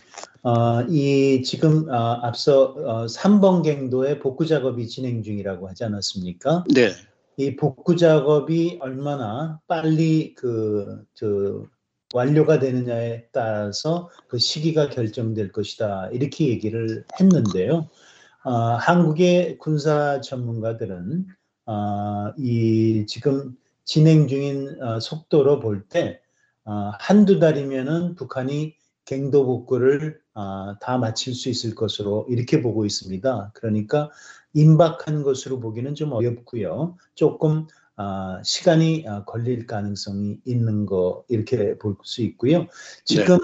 어, 0.43 0.83
이 0.91 1.43
지금 1.43 1.91
아, 1.91 2.21
앞서 2.23 2.75
어, 2.77 3.07
3번 3.07 3.63
갱도의 3.63 4.19
복구 4.21 4.47
작업이 4.47 4.89
진행 4.89 5.23
중이라고 5.23 5.69
하지 5.69 5.85
않았습니까? 5.85 6.65
네. 6.75 6.91
이 7.37 7.57
복구 7.57 7.97
작업이 7.97 8.79
얼마나 8.81 9.59
빨리 9.67 10.35
그, 10.35 11.05
저, 11.15 11.65
완료가 12.15 12.61
되느냐에 12.61 13.27
따라서 13.33 14.09
그 14.29 14.39
시기가 14.39 14.89
결정될 14.89 15.51
것이다. 15.51 16.11
이렇게 16.13 16.49
얘기를 16.49 17.05
했는데요. 17.21 17.91
아, 18.45 18.79
한국의 18.81 19.59
군사 19.59 20.21
전문가들은 20.21 21.27
아, 21.67 22.33
이 22.39 23.05
지금 23.09 23.57
진행 23.85 24.29
중인 24.29 24.81
아, 24.81 25.01
속도로 25.01 25.59
볼때 25.59 26.21
아, 26.65 26.93
한두 27.01 27.41
달이면은 27.41 28.15
북한이 28.15 28.77
갱도 29.07 29.45
복구를 29.45 30.21
아, 30.35 30.77
다 30.81 30.99
마칠 30.99 31.35
수 31.35 31.49
있을 31.49 31.75
것으로 31.75 32.27
이렇게 32.29 32.63
보고 32.63 32.87
있습니다. 32.87 33.51
그러니까 33.55 34.09
임박한 34.53 35.25
것으로 35.25 35.59
보기는 35.59 35.97
좀 35.97 36.13
어렵고요. 36.13 36.97
조금 37.17 37.67
아, 37.97 38.41
시간이 38.45 39.05
아, 39.09 39.25
걸릴 39.25 39.67
가능성이 39.67 40.39
있는 40.45 40.87
거 40.87 41.25
이렇게 41.29 41.79
볼 41.79 41.97
수 42.05 42.23
있고요. 42.23 42.67
지금 43.05 43.39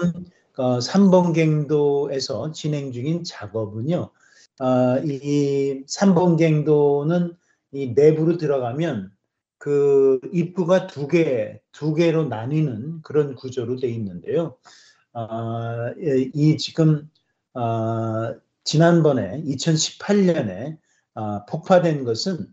어, 0.57 0.79
3번 0.79 1.33
갱도에서 1.33 2.51
진행 2.51 2.91
중인 2.91 3.23
작업은요. 3.23 4.11
아, 4.59 4.99
이, 5.03 5.19
이 5.23 5.85
3번 5.87 6.37
갱도는 6.37 7.35
이 7.73 7.93
내부로 7.95 8.37
들어가면 8.37 9.11
그 9.57 10.19
입구가 10.33 10.87
두 10.87 11.07
개, 11.07 11.61
두 11.71 11.93
개로 11.93 12.25
나뉘는 12.25 13.01
그런 13.03 13.35
구조로 13.35 13.77
돼 13.77 13.89
있는데요. 13.89 14.57
아, 15.13 15.93
이, 15.97 16.31
이 16.33 16.57
지금 16.57 17.09
아, 17.53 18.35
지난번에 18.63 19.41
2018년에 19.43 20.77
아, 21.15 21.45
폭파된 21.45 22.03
것은 22.03 22.47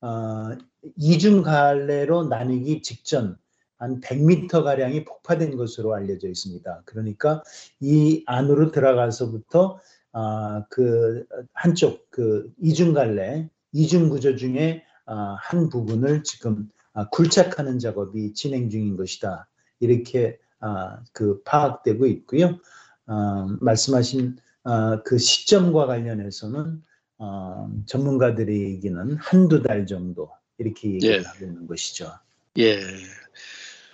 아, 0.00 0.56
이중 0.96 1.42
갈래로 1.42 2.24
나뉘기 2.24 2.82
직전 2.82 3.36
한 3.78 4.00
100m 4.00 4.62
가량이 4.62 5.04
폭파된 5.04 5.56
것으로 5.56 5.94
알려져 5.94 6.28
있습니다. 6.28 6.82
그러니까 6.84 7.42
이 7.80 8.22
안으로 8.26 8.70
들어가서부터 8.70 9.80
아, 10.12 10.64
그 10.70 11.24
한쪽 11.52 12.10
그 12.10 12.52
이중 12.60 12.92
갈래 12.92 13.48
이중 13.72 14.08
구조 14.08 14.36
중에 14.36 14.84
아, 15.06 15.36
한 15.40 15.68
부분을 15.68 16.22
지금 16.22 16.68
아, 16.92 17.08
굴착하는 17.08 17.78
작업이 17.78 18.34
진행 18.34 18.70
중인 18.70 18.96
것이다. 18.96 19.48
이렇게 19.80 20.38
아, 20.60 21.02
그 21.12 21.42
파악되고 21.42 22.06
있고요. 22.06 22.58
아, 23.06 23.46
말씀하신 23.60 24.36
아, 24.64 25.02
그 25.04 25.18
시점과 25.18 25.86
관련해서는 25.86 26.82
어, 27.18 27.70
전문가들이 27.86 28.62
얘기는 28.62 29.16
한두 29.16 29.62
달 29.62 29.86
정도 29.86 30.30
이렇게 30.62 30.88
얘기를 30.90 31.24
예. 31.40 31.66
것이죠. 31.66 32.12
예. 32.58 32.80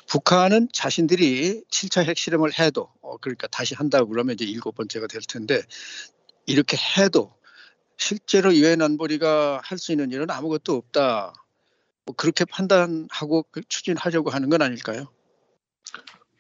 북한은 0.09 0.69
자신들이 0.73 1.65
7차 1.71 2.05
핵실험을 2.05 2.59
해도 2.59 2.91
어, 3.03 3.19
그러니까 3.19 3.47
다시 3.49 3.75
한다고 3.75 4.09
그러면 4.09 4.35
이제 4.35 4.45
일곱 4.45 4.75
번째가 4.75 5.07
될 5.07 5.21
텐데 5.23 5.63
이렇게 6.47 6.77
해도 6.79 7.35
실제로 7.99 8.55
유엔 8.55 8.81
안보리가 8.81 9.61
할 9.63 9.79
수 9.79 9.93
있는 9.93 10.11
일은 10.13 10.31
아무것도 10.31 10.75
없다. 10.75 11.35
뭐 12.07 12.15
그렇게 12.17 12.45
판단하고 12.47 13.45
그 13.51 13.61
추진하려고 13.69 14.31
하는 14.31 14.49
건 14.49 14.63
아닐까요? 14.63 15.13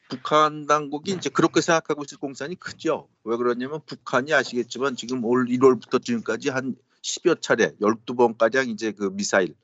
북한 0.09 0.67
당국이 0.67 1.13
이제 1.13 1.29
그렇게 1.29 1.61
생각하고 1.61 2.05
있을 2.05 2.17
공산이 2.19 2.55
크죠. 2.59 3.09
왜 3.25 3.37
그러냐면 3.37 3.81
북한이 3.85 4.33
아시겠지만 4.33 4.97
지금 4.97 5.23
올 5.25 5.47
1월부터 5.47 6.03
지금까지 6.03 6.49
한 6.49 6.77
10여 7.03 7.43
차례, 7.43 7.73
12번가량 7.81 8.69
이제 8.71 8.93
그 8.93 9.11
미사일, 9.13 9.49
그 9.49 9.55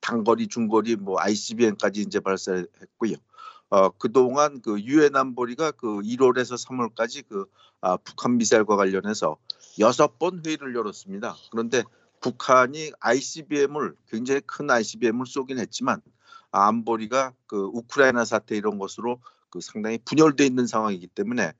단거리, 0.00 0.48
중거리, 0.48 0.96
뭐 0.96 1.16
ICBM까지 1.20 2.02
이제 2.02 2.20
발사했고요. 2.20 3.16
어, 3.70 3.88
그동안 3.90 4.60
그 4.60 4.80
유엔 4.80 5.14
안보리가 5.14 5.72
그 5.72 6.00
1월에서 6.00 6.58
3월까지 6.66 7.24
그 7.28 7.46
아, 7.80 7.96
북한 7.96 8.36
미사일과 8.36 8.76
관련해서 8.76 9.36
여섯 9.78 10.18
번 10.18 10.42
회의를 10.44 10.74
열었습니다. 10.74 11.36
그런데 11.50 11.84
북한이 12.20 12.92
ICBM을 13.00 13.94
굉장히 14.08 14.40
큰 14.44 14.70
ICBM을 14.70 15.26
쏘긴 15.26 15.58
했지만 15.58 16.02
아, 16.50 16.66
안보리가 16.68 17.32
그 17.46 17.70
우크라이나 17.72 18.24
사태 18.24 18.56
이런 18.56 18.78
것으로 18.78 19.20
그 19.50 19.60
상당히 19.60 19.98
분열돼 20.04 20.46
있는 20.46 20.66
상황이기 20.66 21.06
때문에 21.08 21.52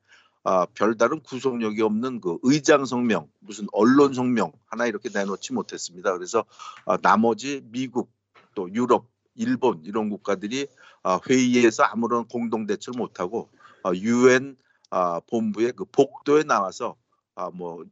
아, 0.43 0.65
별다른 0.73 1.21
구속력이 1.21 1.81
없는 1.81 2.19
그 2.19 2.37
의장 2.41 2.85
성명, 2.85 3.29
무슨 3.39 3.67
언론 3.71 4.13
성명 4.13 4.51
하나 4.65 4.87
이렇게 4.87 5.09
내놓지 5.13 5.53
못했습니다. 5.53 6.13
그래서 6.13 6.45
아, 6.85 6.97
나머지 6.97 7.61
미국 7.65 8.11
또 8.55 8.71
유럽, 8.73 9.07
일본 9.35 9.81
이런 9.85 10.09
국가들이 10.09 10.67
아, 11.03 11.19
회의에서 11.29 11.83
아무런 11.83 12.27
공동 12.27 12.65
대처를 12.65 12.97
못하고 12.97 13.49
유엔 13.95 14.57
아, 14.89 15.21
본부의 15.27 15.73
그 15.75 15.85
복도에 15.85 16.43
나와서 16.43 16.95
아, 17.35 17.49
뭐 17.49 17.85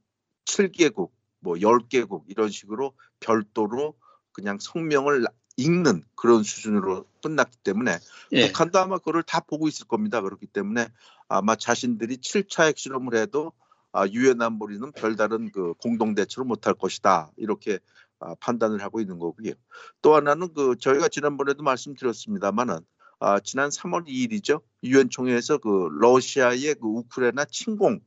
7개국, 0.45 1.11
뭐 1.39 1.55
10개국 1.55 2.23
이런 2.27 2.49
식으로 2.49 2.93
별도로 3.19 3.95
그냥 4.31 4.57
성명을 4.59 5.25
읽는 5.57 6.03
그런 6.15 6.43
수준으로 6.43 7.05
끝났기 7.21 7.57
때문에 7.63 7.97
예. 8.31 8.47
북한도 8.47 8.79
아마 8.79 8.97
그걸 8.97 9.23
다 9.23 9.41
보고 9.41 9.67
있을 9.67 9.87
겁니다. 9.87 10.21
그렇기 10.21 10.47
때문에 10.47 10.87
아마 11.29 11.55
자신들이 11.55 12.17
7차 12.17 12.65
핵실험을 12.65 13.15
해도 13.15 13.53
아, 13.91 14.05
유엔 14.07 14.41
안보리는 14.41 14.91
별다른 14.91 15.51
그 15.51 15.73
공동 15.75 16.13
대처를 16.15 16.45
못할 16.45 16.73
것이다 16.73 17.31
이렇게 17.37 17.79
아, 18.19 18.35
판단을 18.35 18.83
하고 18.83 18.99
있는 18.99 19.17
거고요. 19.19 19.53
또 20.01 20.15
하나는 20.15 20.53
그 20.53 20.75
저희가 20.77 21.07
지난번에도 21.07 21.63
말씀드렸습니다만은 21.63 22.79
아, 23.19 23.39
지난 23.39 23.69
3월 23.69 24.07
2일이죠 24.07 24.61
유엔 24.83 25.09
총회에서 25.09 25.59
그 25.59 25.89
러시아의 25.99 26.75
그 26.75 26.87
우크라이나 26.87 27.45
침공 27.45 27.99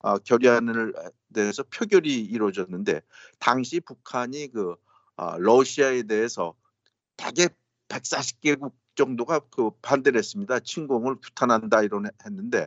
아, 0.00 0.18
결의안을 0.18 0.94
대해서 1.34 1.64
표결이 1.64 2.14
이루어졌는데 2.20 3.02
당시 3.38 3.80
북한이 3.80 4.52
그 4.52 4.76
아, 5.16 5.36
러시아에 5.38 6.04
대해서 6.04 6.54
대개 7.16 7.48
140개국 7.88 8.72
정도가 8.98 9.38
그 9.50 9.70
반대를 9.80 10.18
했습니다. 10.18 10.58
침공을 10.58 11.16
규탄한다 11.22 11.82
이런 11.82 12.06
해- 12.06 12.10
했는데 12.26 12.66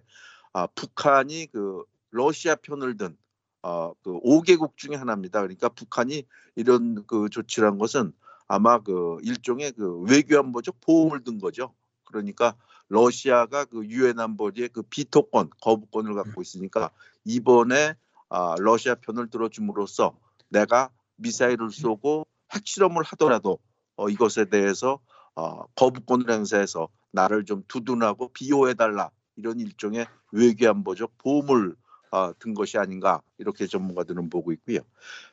아, 0.54 0.66
북한이 0.68 1.48
그 1.52 1.84
러시아 2.10 2.56
편을 2.56 2.98
든 2.98 3.18
어, 3.64 3.94
그 4.02 4.20
5개국 4.22 4.78
중에 4.78 4.96
하나입니다. 4.96 5.42
그러니까 5.42 5.70
북한이 5.70 6.24
이런 6.56 7.06
그 7.06 7.30
조치를 7.30 7.68
한 7.68 7.78
것은 7.78 8.14
아마 8.48 8.80
그 8.80 9.18
일종의 9.24 9.74
그 9.74 10.00
외교안보적 10.00 10.80
보험을 10.82 11.24
든 11.24 11.38
거죠. 11.38 11.74
그러니까 12.06 12.56
러시아가 12.88 13.66
그 13.66 13.86
유엔 13.86 14.20
안보리의 14.20 14.70
그 14.70 14.82
비토권 14.84 15.52
거부권을 15.62 16.14
갖고 16.16 16.42
있으니까 16.42 16.92
이번에 17.26 17.96
아, 18.30 18.56
러시아 18.58 18.96
편을 18.96 19.30
들어줌으로써 19.30 20.18
내가 20.50 20.90
미사일을 21.18 21.72
쏘고 21.72 22.26
핵실험을 22.54 23.04
하더라도 23.04 23.60
어, 23.96 24.10
이것에 24.10 24.46
대해서 24.46 25.00
어, 25.36 25.66
거부권을 25.76 26.30
행사해서 26.30 26.90
나를 27.12 27.46
좀 27.46 27.64
두둔하고 27.68 28.30
비호해달라 28.30 29.12
이런 29.36 29.60
일종의 29.60 30.08
외교안보적 30.32 31.18
보험을 31.18 31.76
어, 32.12 32.34
든 32.40 32.54
것이 32.54 32.78
아닌가 32.78 33.22
이렇게 33.38 33.68
전문가들은 33.68 34.30
보고 34.30 34.52
있고요. 34.52 34.80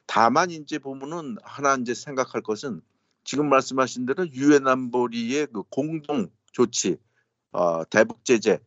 다만 0.07 0.51
이제 0.51 0.79
보면은 0.79 1.37
하나 1.43 1.75
이제 1.75 1.95
생각할 1.95 2.43
것은 2.43 2.81
지금 3.25 3.49
말씀하신 3.49 4.07
대로 4.07 4.27
유엔 4.33 4.67
안보리의 4.67 5.49
그 5.53 5.63
공동 5.65 6.29
조치, 6.53 6.97
어, 7.53 7.85
대북 7.85 8.25
제재 8.25 8.61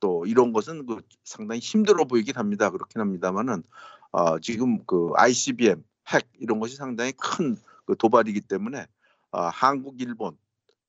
또 0.00 0.26
이런 0.26 0.52
것은 0.52 0.86
그 0.86 1.00
상당히 1.24 1.60
힘들어 1.60 2.04
보이긴 2.04 2.36
합니다. 2.36 2.70
그렇긴 2.70 3.00
합니다만은 3.00 3.62
어, 4.10 4.38
지금 4.40 4.84
그 4.84 5.12
ICBM 5.14 5.84
핵 6.12 6.28
이런 6.40 6.58
것이 6.58 6.76
상당히 6.76 7.12
큰 7.12 7.56
그 7.84 7.96
도발이기 7.96 8.42
때문에 8.42 8.86
어, 9.30 9.42
한국, 9.42 10.00
일본 10.00 10.36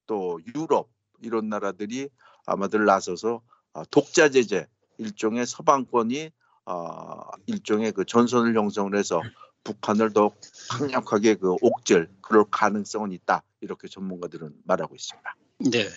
또 0.06 0.40
유럽 0.56 0.90
이런 1.22 1.50
나라들이 1.50 2.10
아마들 2.46 2.86
나서서 2.86 3.42
어, 3.74 3.84
독자 3.90 4.30
제재 4.30 4.68
일종의 4.98 5.46
서방권이 5.46 6.32
어, 6.66 7.22
일종의 7.48 7.92
그 7.92 8.06
전선을 8.06 8.56
형성을 8.56 8.96
해서 8.96 9.22
북한을 9.64 10.14
더 10.14 10.32
강력하게 10.70 11.36
그 11.36 11.56
옥죄 11.62 12.08
그럴 12.22 12.46
가능성은 12.50 13.12
있다 13.12 13.44
이렇게 13.62 13.88
전문가들은 13.88 14.54
말하고 14.66 14.96
있습니다. 14.96 15.36
네. 15.72 15.88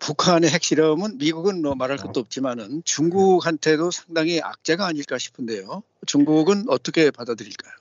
북한의 0.00 0.50
핵실험은 0.50 1.18
미국은 1.18 1.60
뭐 1.60 1.74
말할 1.74 1.98
것도 1.98 2.20
없지만은 2.20 2.82
중국한테도 2.84 3.90
상당히 3.90 4.40
악재가 4.40 4.86
아닐까 4.86 5.18
싶은데요. 5.18 5.82
중국은 6.06 6.64
어떻게 6.68 7.10
받아들일까요? 7.10 7.74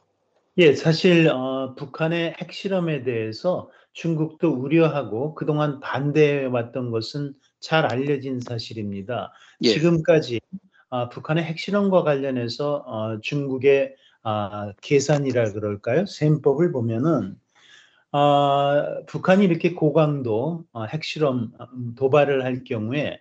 예, 0.57 0.75
사실 0.75 1.29
어, 1.29 1.75
북한의 1.75 2.35
핵실험에 2.41 3.03
대해서 3.03 3.69
중국도 3.93 4.51
우려하고 4.53 5.35
그동안 5.35 5.79
반대해 5.79 6.45
왔던 6.45 6.91
것은 6.91 7.33
잘 7.59 7.85
알려진 7.85 8.39
사실입니다. 8.39 9.33
예. 9.63 9.69
지금까지 9.69 10.39
아, 10.89 11.09
북한의 11.09 11.43
핵실험과 11.43 12.03
관련해서 12.03 12.83
어, 12.85 13.19
중국의 13.21 13.95
아, 14.23 14.73
계산이라 14.81 15.53
그럴까요? 15.53 16.05
셈법을 16.05 16.71
보면은 16.71 17.37
아, 18.11 19.01
북한이 19.07 19.45
이렇게 19.45 19.73
고강도 19.73 20.65
어, 20.71 20.85
핵실험 20.85 21.51
음, 21.73 21.95
도발을 21.95 22.43
할 22.43 22.63
경우에 22.63 23.19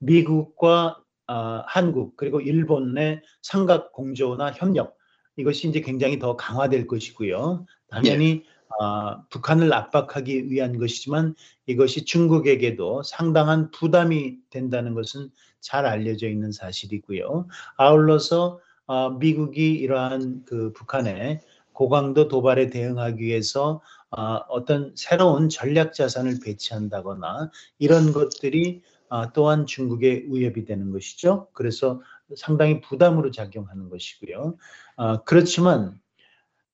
미국과 0.00 1.00
아, 1.26 1.64
한국 1.66 2.16
그리고 2.16 2.40
일본의 2.40 3.22
삼각 3.42 3.92
공조나 3.92 4.52
협력 4.52 4.96
이것이 5.36 5.68
이제 5.68 5.80
굉장히 5.80 6.18
더 6.18 6.36
강화될 6.36 6.86
것이고요. 6.86 7.66
당연히 7.88 8.44
아, 8.80 9.22
북한을 9.30 9.72
압박하기 9.72 10.50
위한 10.50 10.78
것이지만 10.78 11.34
이것이 11.66 12.04
중국에게도 12.04 13.02
상당한 13.02 13.70
부담이 13.70 14.38
된다는 14.50 14.94
것은 14.94 15.30
잘 15.60 15.86
알려져 15.86 16.28
있는 16.28 16.52
사실이고요. 16.52 17.46
아울러서 17.76 18.60
아, 18.86 19.16
미국이 19.18 19.72
이러한 19.72 20.44
그 20.44 20.72
북한의 20.72 21.40
고강도 21.72 22.28
도발에 22.28 22.70
대응하기 22.70 23.22
위해서 23.22 23.80
아, 24.10 24.42
어떤 24.48 24.92
새로운 24.94 25.48
전략 25.48 25.92
자산을 25.92 26.38
배치한다거나 26.44 27.50
이런 27.78 28.12
것들이 28.12 28.82
아, 29.08 29.32
또한 29.32 29.66
중국의 29.66 30.26
위협이 30.28 30.64
되는 30.64 30.90
것이죠. 30.90 31.48
그래서 31.52 32.00
상당히 32.36 32.80
부담으로 32.80 33.30
작용하는 33.30 33.88
것이고요. 33.90 34.56
아, 34.96 35.22
그렇지만 35.22 35.98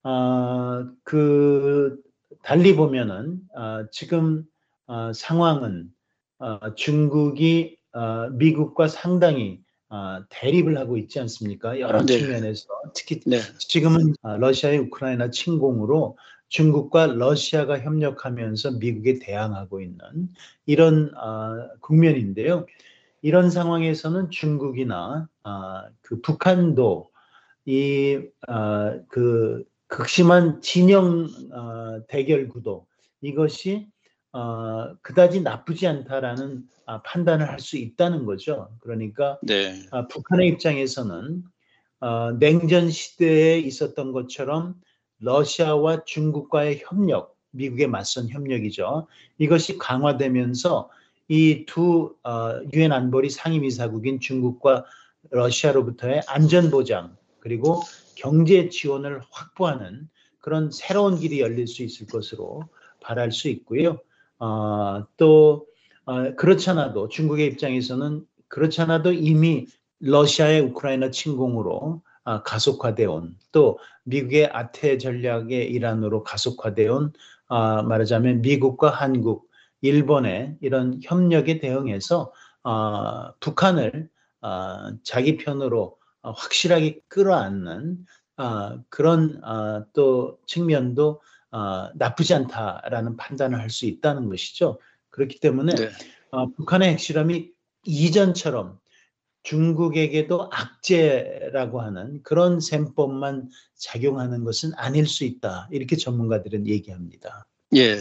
아, 0.03 0.91
그 1.05 2.01
달리 2.43 2.75
보면은 2.75 3.41
아, 3.55 3.87
지금 3.91 4.45
아, 4.87 5.13
상황은 5.15 5.93
아, 6.39 6.75
중국이 6.75 7.77
아, 7.93 8.29
미국과 8.33 8.89
상당히 8.89 9.61
아, 9.89 10.25
대립을 10.31 10.79
하고 10.79 10.97
있지 10.97 11.21
않습니까? 11.21 11.81
여러 11.81 12.05
네. 12.05 12.19
측면에서 12.19 12.65
특히 12.95 13.21
네. 13.27 13.41
지금은 13.59 14.15
아, 14.23 14.37
러시아의 14.37 14.79
우크라이나 14.79 15.31
침공으로 15.31 16.17
중국과 16.49 17.07
러시아가 17.07 17.79
협력하면서 17.79 18.73
미국에 18.73 19.19
대항하고 19.19 19.81
있는 19.81 19.99
이런 20.67 21.13
아, 21.17 21.69
국면인데요. 21.81 22.67
이런 23.23 23.51
상황에서는 23.51 24.31
중국이나 24.31 25.29
아, 25.43 25.89
그 26.01 26.21
북한도 26.21 27.11
이그 27.67 29.65
극심한 29.91 30.61
진영 30.63 31.27
어, 31.53 32.07
대결 32.09 32.49
구도 32.49 32.87
이것이 33.21 33.89
어, 34.33 34.95
그다지 35.03 35.41
나쁘지 35.43 35.87
않다라는 35.89 36.63
아, 36.87 37.03
판단을 37.03 37.49
할 37.49 37.59
수 37.59 37.77
있다는 37.77 38.25
거죠. 38.25 38.71
그러니까 38.81 39.39
네. 39.43 39.83
아, 39.91 40.07
북한의 40.07 40.49
입장에서는 40.49 41.43
어, 42.01 42.33
냉전 42.39 42.91
시대에 42.91 43.59
있었던 43.59 44.13
것처럼 44.13 44.77
러시아와 45.19 46.05
중국과의 46.05 46.83
협력, 46.87 47.37
미국에 47.51 47.87
맞선 47.87 48.29
협력이죠. 48.31 49.09
이것이 49.39 49.77
강화되면서 49.77 50.89
이두 51.29 52.15
어, 52.23 52.61
유엔 52.73 52.93
안보리 52.93 53.29
상임이사국인 53.29 54.21
중국과 54.21 54.85
러시아로부터의 55.31 56.23
안전 56.29 56.71
보장 56.71 57.17
그리고 57.41 57.83
경제 58.21 58.69
지원을 58.69 59.21
확보하는 59.31 60.09
그런 60.41 60.71
새로운 60.71 61.19
길이 61.19 61.41
열릴 61.41 61.67
수 61.67 61.83
있을 61.83 62.07
것으로 62.07 62.65
바랄 63.01 63.33
수 63.33 63.49
있고요. 63.49 63.99
어, 64.39 65.05
또 65.17 65.67
어, 66.05 66.35
그렇잖아도 66.35 67.09
중국의 67.09 67.47
입장에서는 67.47 68.27
그렇잖아도 68.49 69.13
이미 69.13 69.67
러시아의 70.01 70.61
우크라이나 70.61 71.11
침공으로 71.11 72.03
아, 72.25 72.43
가속화되어 72.43 73.13
온 73.13 73.41
또 73.53 73.79
미국의 74.05 74.47
아태 74.47 74.99
전략의 74.99 75.71
일환으로 75.71 76.23
가속화되어 76.23 76.95
온 76.95 77.13
아, 77.49 77.83
말하자면 77.83 78.43
미국과 78.43 78.91
한국, 78.91 79.51
일본의 79.81 80.59
이런 80.61 81.01
협력에 81.03 81.59
대응해서 81.59 82.33
아, 82.63 83.33
북한을 83.41 84.09
아, 84.41 84.93
자기 85.03 85.37
편으로 85.37 85.83
어, 85.83 86.00
확실하게 86.23 87.01
끌어안는 87.09 88.07
아, 88.37 88.79
그런 88.89 89.41
아, 89.45 89.85
또 89.93 90.39
측면도 90.47 91.21
아, 91.51 91.91
나쁘지 91.95 92.35
않다라는 92.35 93.17
판단을 93.17 93.59
할 93.61 93.71
수 93.71 93.87
있다는 93.87 94.29
것이죠. 94.29 94.79
그렇기 95.11 95.41
때문에 95.41 95.75
네. 95.75 95.91
어, 96.31 96.47
북한의 96.55 96.91
핵실험이 96.91 97.51
이전처럼 97.85 98.79
중국에게도 99.43 100.51
악재라고 100.53 101.81
하는 101.81 102.23
그런 102.23 102.61
셈법만 102.61 103.49
작용하는 103.75 104.45
것은 104.45 104.73
아닐 104.77 105.07
수 105.07 105.25
있다. 105.25 105.69
이렇게 105.73 105.97
전문가들은 105.97 106.67
얘기합니다. 106.67 107.47
예. 107.75 107.97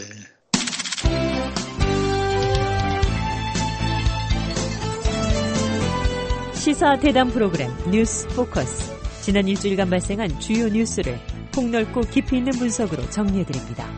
시사 6.60 6.98
대담 6.98 7.30
프로그램 7.30 7.70
뉴스 7.90 8.28
포커스. 8.28 8.92
지난 9.22 9.48
일주일간 9.48 9.88
발생한 9.88 10.38
주요 10.40 10.68
뉴스를 10.68 11.18
폭넓고 11.54 12.02
깊이 12.02 12.36
있는 12.36 12.52
분석으로 12.52 13.08
정리해드립니다. 13.08 13.90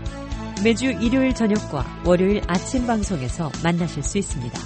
매주 0.62 0.86
일요일 0.86 1.34
저녁과 1.34 2.04
월요일 2.06 2.40
아침 2.46 2.86
방송에서 2.86 3.50
만나실 3.64 4.04
수 4.04 4.16
있습니다. 4.18 4.60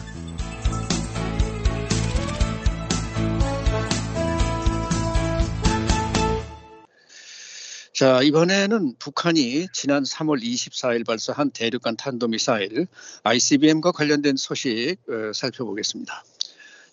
자, 7.94 8.20
이번에는 8.22 8.96
북한이 8.98 9.68
지난 9.72 10.02
3월 10.02 10.42
24일 10.42 11.06
발사한 11.06 11.50
대륙간 11.50 11.96
탄도미사일 11.96 12.88
ICBM과 13.22 13.92
관련된 13.92 14.36
소식 14.36 14.96
어, 15.08 15.32
살펴보겠습니다. 15.32 16.22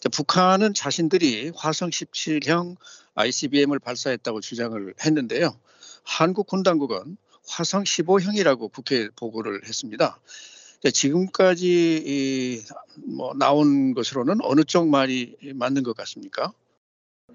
자, 0.03 0.09
북한은 0.09 0.73
자신들이 0.73 1.53
화성 1.55 1.89
17형 1.89 2.75
ICBM을 3.15 3.79
발사했다고 3.79 4.41
주장을 4.41 4.93
했는데요. 5.01 5.57
한국 6.03 6.45
군 6.47 6.61
당국은 6.61 7.15
화성 7.47 7.83
15형이라고 7.83 8.69
국회에 8.69 9.07
보고를 9.15 9.65
했습니다. 9.65 10.19
자, 10.83 10.91
지금까지 10.91 12.03
이, 12.05 12.61
뭐 13.15 13.33
나온 13.33 13.93
것으로는 13.93 14.39
어느 14.41 14.65
쪽 14.65 14.89
말이 14.89 15.37
맞는 15.55 15.83
것 15.83 15.95
같습니까? 15.95 16.51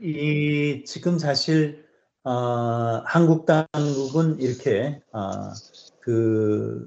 이 0.03 0.85
지금 0.85 1.19
사실 1.19 1.87
어, 2.23 3.03
한국 3.07 3.47
당국은 3.47 4.43
이렇게 4.43 5.01
어, 5.15 5.53
그 6.01 6.87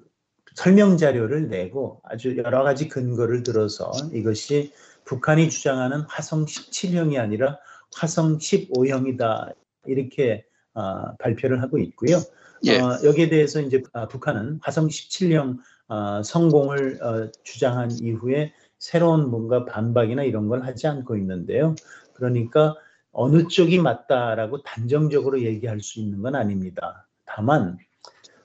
설명 0.54 0.98
자료를 0.98 1.50
내고 1.50 2.02
아주 2.04 2.38
여러 2.38 2.62
가지 2.62 2.88
근거를 2.88 3.42
들어서 3.42 3.92
이것이 4.14 4.72
북한이 5.12 5.50
주장하는 5.50 6.04
화성 6.08 6.46
17형이 6.46 7.20
아니라 7.20 7.58
화성 7.94 8.38
15형이다 8.38 9.54
이렇게 9.86 10.46
어, 10.74 11.14
발표를 11.18 11.62
하고 11.62 11.80
있고요. 11.80 12.22
예. 12.64 12.80
어, 12.80 12.98
여기에 13.04 13.28
대해서 13.28 13.60
이제 13.60 13.84
아, 13.92 14.08
북한은 14.08 14.60
화성 14.64 14.88
17형 14.88 15.58
어, 15.90 16.24
성공을 16.24 17.04
어, 17.04 17.30
주장한 17.44 17.92
이후에 18.00 18.54
새로운 18.80 19.30
뭔가 19.30 19.66
반박이나 19.66 20.24
이런 20.24 20.48
걸 20.48 20.64
하지 20.64 20.88
않고 20.88 21.18
있는데요. 21.18 21.76
그러니까 22.14 22.76
어느 23.12 23.50
쪽이 23.50 23.80
맞다라고 23.80 24.62
단정적으로 24.64 25.42
얘기할 25.42 25.82
수 25.82 26.00
있는 26.00 26.22
건 26.22 26.36
아닙니다. 26.36 27.06
다만 27.26 27.78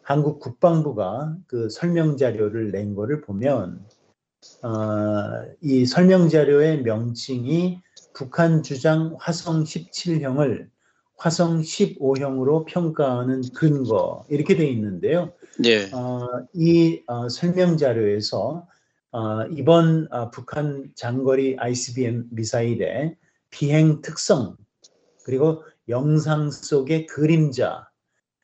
한국 0.02 0.40
국방부가 0.40 1.36
그 1.46 1.68
설명 1.70 2.16
자료를 2.16 2.72
낸 2.72 2.96
거를 2.96 3.20
보면 3.20 3.86
어, 4.66 5.46
이 5.60 5.86
설명 5.86 6.28
자료의 6.28 6.82
명칭이 6.82 7.80
북한 8.12 8.64
주장 8.64 9.14
화성 9.20 9.62
17형을 9.62 10.66
화성 11.16 11.60
15형으로 11.60 12.66
평가하는 12.66 13.42
근거 13.54 14.26
이렇게 14.28 14.56
돼 14.56 14.68
있는데요. 14.68 15.32
예. 15.64 15.84
어, 15.92 16.26
이 16.52 17.00
어, 17.06 17.28
설명 17.28 17.76
자료에서 17.76 18.66
어, 19.12 19.42
이번 19.52 20.08
어, 20.10 20.32
북한 20.32 20.90
장거리 20.96 21.56
ICBM 21.60 22.24
미사일의 22.32 23.14
비행 23.50 24.00
특성 24.00 24.56
그리고 25.24 25.62
영상 25.88 26.50
속의 26.50 27.06
그림자, 27.06 27.88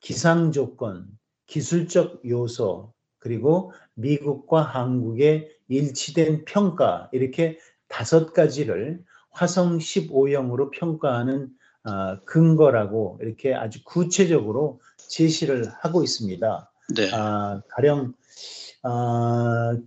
기상 0.01 0.53
조건, 0.53 1.09
기술적 1.47 2.23
요소 2.25 2.93
그리고 3.23 3.73
미국과 3.95 4.63
한국의 4.63 5.49
일치된 5.69 6.45
평가 6.45 7.09
이렇게 7.13 7.57
다섯 7.87 8.33
가지를 8.33 9.05
화성 9.31 9.79
15형으로 9.79 10.71
평가하는 10.73 11.49
어, 11.85 12.21
근거라고 12.25 13.19
이렇게 13.23 13.55
아주 13.55 13.81
구체적으로 13.85 14.81
제시를 14.97 15.71
하고 15.71 16.03
있습니다. 16.03 16.73
네. 16.97 17.11
아, 17.13 17.63
가령 17.69 18.13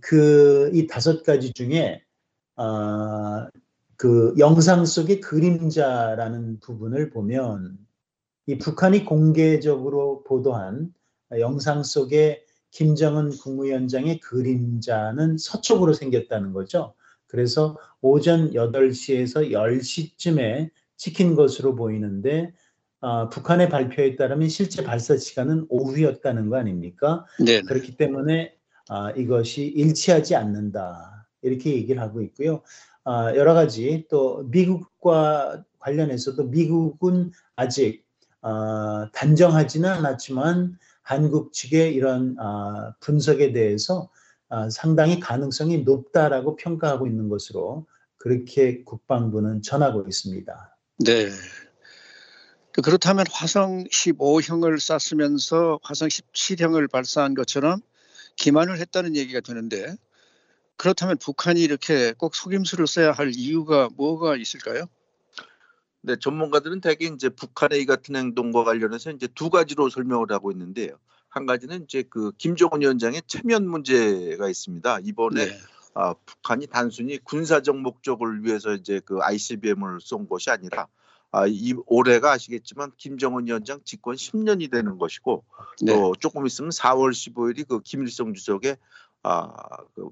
그이 0.00 0.86
다섯 0.86 1.22
가지 1.22 1.52
중에 1.52 2.02
아, 2.56 3.48
그 3.96 4.34
영상 4.38 4.86
속의 4.86 5.20
그림자라는 5.20 6.60
부분을 6.60 7.10
보면 7.10 7.76
이 8.46 8.56
북한이 8.56 9.04
공개적으로 9.04 10.22
보도한 10.24 10.94
영상 11.38 11.82
속의 11.82 12.45
김정은 12.76 13.30
국무위원장의 13.30 14.20
그림자는 14.20 15.38
서쪽으로 15.38 15.94
생겼다는 15.94 16.52
거죠. 16.52 16.92
그래서 17.26 17.78
오전 18.02 18.52
8시에서 18.52 19.50
10시쯤에 19.50 20.68
찍힌 20.98 21.34
것으로 21.34 21.74
보이는데 21.74 22.52
아, 23.00 23.30
북한의 23.30 23.70
발표에 23.70 24.16
따르면 24.16 24.50
실제 24.50 24.84
발사 24.84 25.16
시간은 25.16 25.66
오후였다는 25.70 26.50
거 26.50 26.58
아닙니까? 26.58 27.24
네. 27.42 27.62
그렇기 27.62 27.96
때문에 27.96 28.54
아, 28.90 29.10
이것이 29.12 29.64
일치하지 29.68 30.36
않는다 30.36 31.26
이렇게 31.40 31.72
얘기를 31.72 32.02
하고 32.02 32.20
있고요. 32.20 32.60
아, 33.04 33.34
여러 33.36 33.54
가지 33.54 34.04
또 34.10 34.42
미국과 34.50 35.64
관련해서도 35.78 36.44
미국은 36.48 37.32
아직 37.54 38.04
아, 38.42 39.08
단정하지는 39.14 39.88
않았지만 39.88 40.76
한국 41.06 41.52
측의 41.52 41.94
이런 41.94 42.34
아, 42.40 42.92
분석에 42.98 43.52
대해서 43.52 44.10
아, 44.48 44.68
상당히 44.70 45.20
가능성이 45.20 45.84
높다라고 45.84 46.56
평가하고 46.56 47.06
있는 47.06 47.28
것으로 47.28 47.86
그렇게 48.16 48.82
국방부는 48.82 49.62
전하고 49.62 50.04
있습니다. 50.08 50.76
네. 51.04 51.28
그 52.72 52.82
그렇다면 52.82 53.24
화성 53.30 53.84
15형을 53.84 54.80
쐈으면서 54.80 55.78
화성 55.84 56.08
17형을 56.08 56.90
발사한 56.90 57.34
것처럼 57.34 57.80
기만을 58.34 58.80
했다는 58.80 59.14
얘기가 59.14 59.38
되는데 59.38 59.94
그렇다면 60.76 61.18
북한이 61.18 61.60
이렇게 61.62 62.14
꼭 62.14 62.34
속임수를 62.34 62.88
써야 62.88 63.12
할 63.12 63.30
이유가 63.32 63.88
뭐가 63.94 64.34
있을까요? 64.34 64.88
네, 66.02 66.16
전문가들은 66.16 66.80
대개 66.80 67.06
이제 67.06 67.28
북한의 67.28 67.82
이 67.82 67.86
같은 67.86 68.16
행동과 68.16 68.64
관련해서 68.64 69.10
이제 69.10 69.28
두 69.34 69.50
가지로 69.50 69.88
설명을 69.88 70.30
하고 70.30 70.52
있는데요. 70.52 70.98
한 71.28 71.46
가지는 71.46 71.84
이제 71.84 72.02
그 72.08 72.32
김정은 72.38 72.80
위원장의 72.80 73.22
체면 73.26 73.68
문제가 73.68 74.48
있습니다. 74.48 75.00
이번에 75.02 75.46
네. 75.46 75.58
아, 75.94 76.14
북한이 76.14 76.66
단순히 76.66 77.18
군사적 77.18 77.78
목적을 77.78 78.44
위해서 78.44 78.74
이제 78.74 79.00
그 79.04 79.18
ICBM을 79.20 79.98
쏜 80.00 80.28
것이 80.28 80.50
아니라 80.50 80.86
아, 81.32 81.46
이 81.46 81.74
올해가 81.86 82.32
아시겠지만 82.32 82.92
김정은 82.96 83.46
위원장 83.46 83.80
집권 83.84 84.14
10년이 84.14 84.70
되는 84.70 84.98
것이고 84.98 85.44
네. 85.82 85.92
또 85.92 86.14
조금 86.18 86.46
있으면 86.46 86.70
4월 86.70 87.10
15일이 87.10 87.66
그 87.66 87.80
김일성 87.80 88.32
주석의 88.32 88.76
아, 89.22 89.52
그 89.94 90.10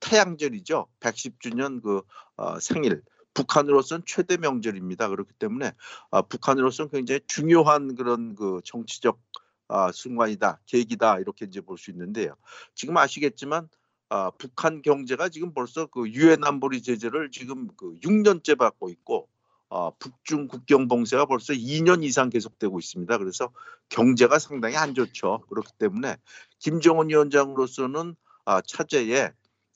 태양절이죠. 0.00 0.86
110주년 1.00 1.82
그 1.82 2.02
어, 2.36 2.60
생일. 2.60 3.02
북한으로서는 3.34 4.04
최대 4.06 4.36
명절입니다. 4.36 5.08
그렇기 5.08 5.32
때문에 5.38 5.72
아, 6.10 6.22
북한으로서는 6.22 6.90
굉장히 6.90 7.20
중요한 7.26 7.94
그런 7.94 8.34
그 8.34 8.60
정치적 8.64 9.20
아, 9.68 9.90
순간이다, 9.92 10.60
계기다 10.66 11.18
이렇게 11.18 11.46
이제 11.46 11.60
볼 11.60 11.78
수 11.78 11.90
있는데요. 11.90 12.34
지금 12.74 12.96
아시겠지만 12.96 13.68
아, 14.10 14.30
북한 14.36 14.82
경제가 14.82 15.30
지금 15.30 15.54
벌써 15.54 15.86
그 15.86 16.08
유엔 16.10 16.44
안보리 16.44 16.82
제재를 16.82 17.30
지금 17.30 17.68
그 17.76 17.94
6년째 18.02 18.58
받고 18.58 18.90
있고 18.90 19.28
아, 19.70 19.90
북중 19.98 20.48
국경 20.48 20.86
봉쇄가 20.88 21.24
벌써 21.24 21.54
2년 21.54 22.04
이상 22.04 22.28
계속되고 22.28 22.78
있습니다. 22.78 23.16
그래서 23.16 23.50
경제가 23.88 24.38
상당히 24.38 24.76
안 24.76 24.94
좋죠. 24.94 25.40
그렇기 25.48 25.72
때문에 25.78 26.16
김정은 26.58 27.08
위원장으로서는 27.08 28.14
아, 28.44 28.60
차제에 28.60 29.30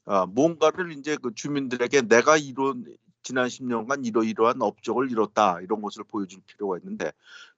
아, 0.05 0.27
뭔가를 0.27 0.93
이제 0.93 1.17
그 1.21 1.35
주민들에게 1.35 2.03
내가 2.03 2.37
이룬 2.37 2.85
지난 3.27 3.49
10년간 3.49 4.07
이러이러한 4.07 4.63
업적을 4.63 5.11
이뤘다 5.11 5.61
이런 5.61 5.83
것을 5.83 6.05
보여줄 6.05 6.43
필요가 6.47 6.79
있는데 6.79 7.11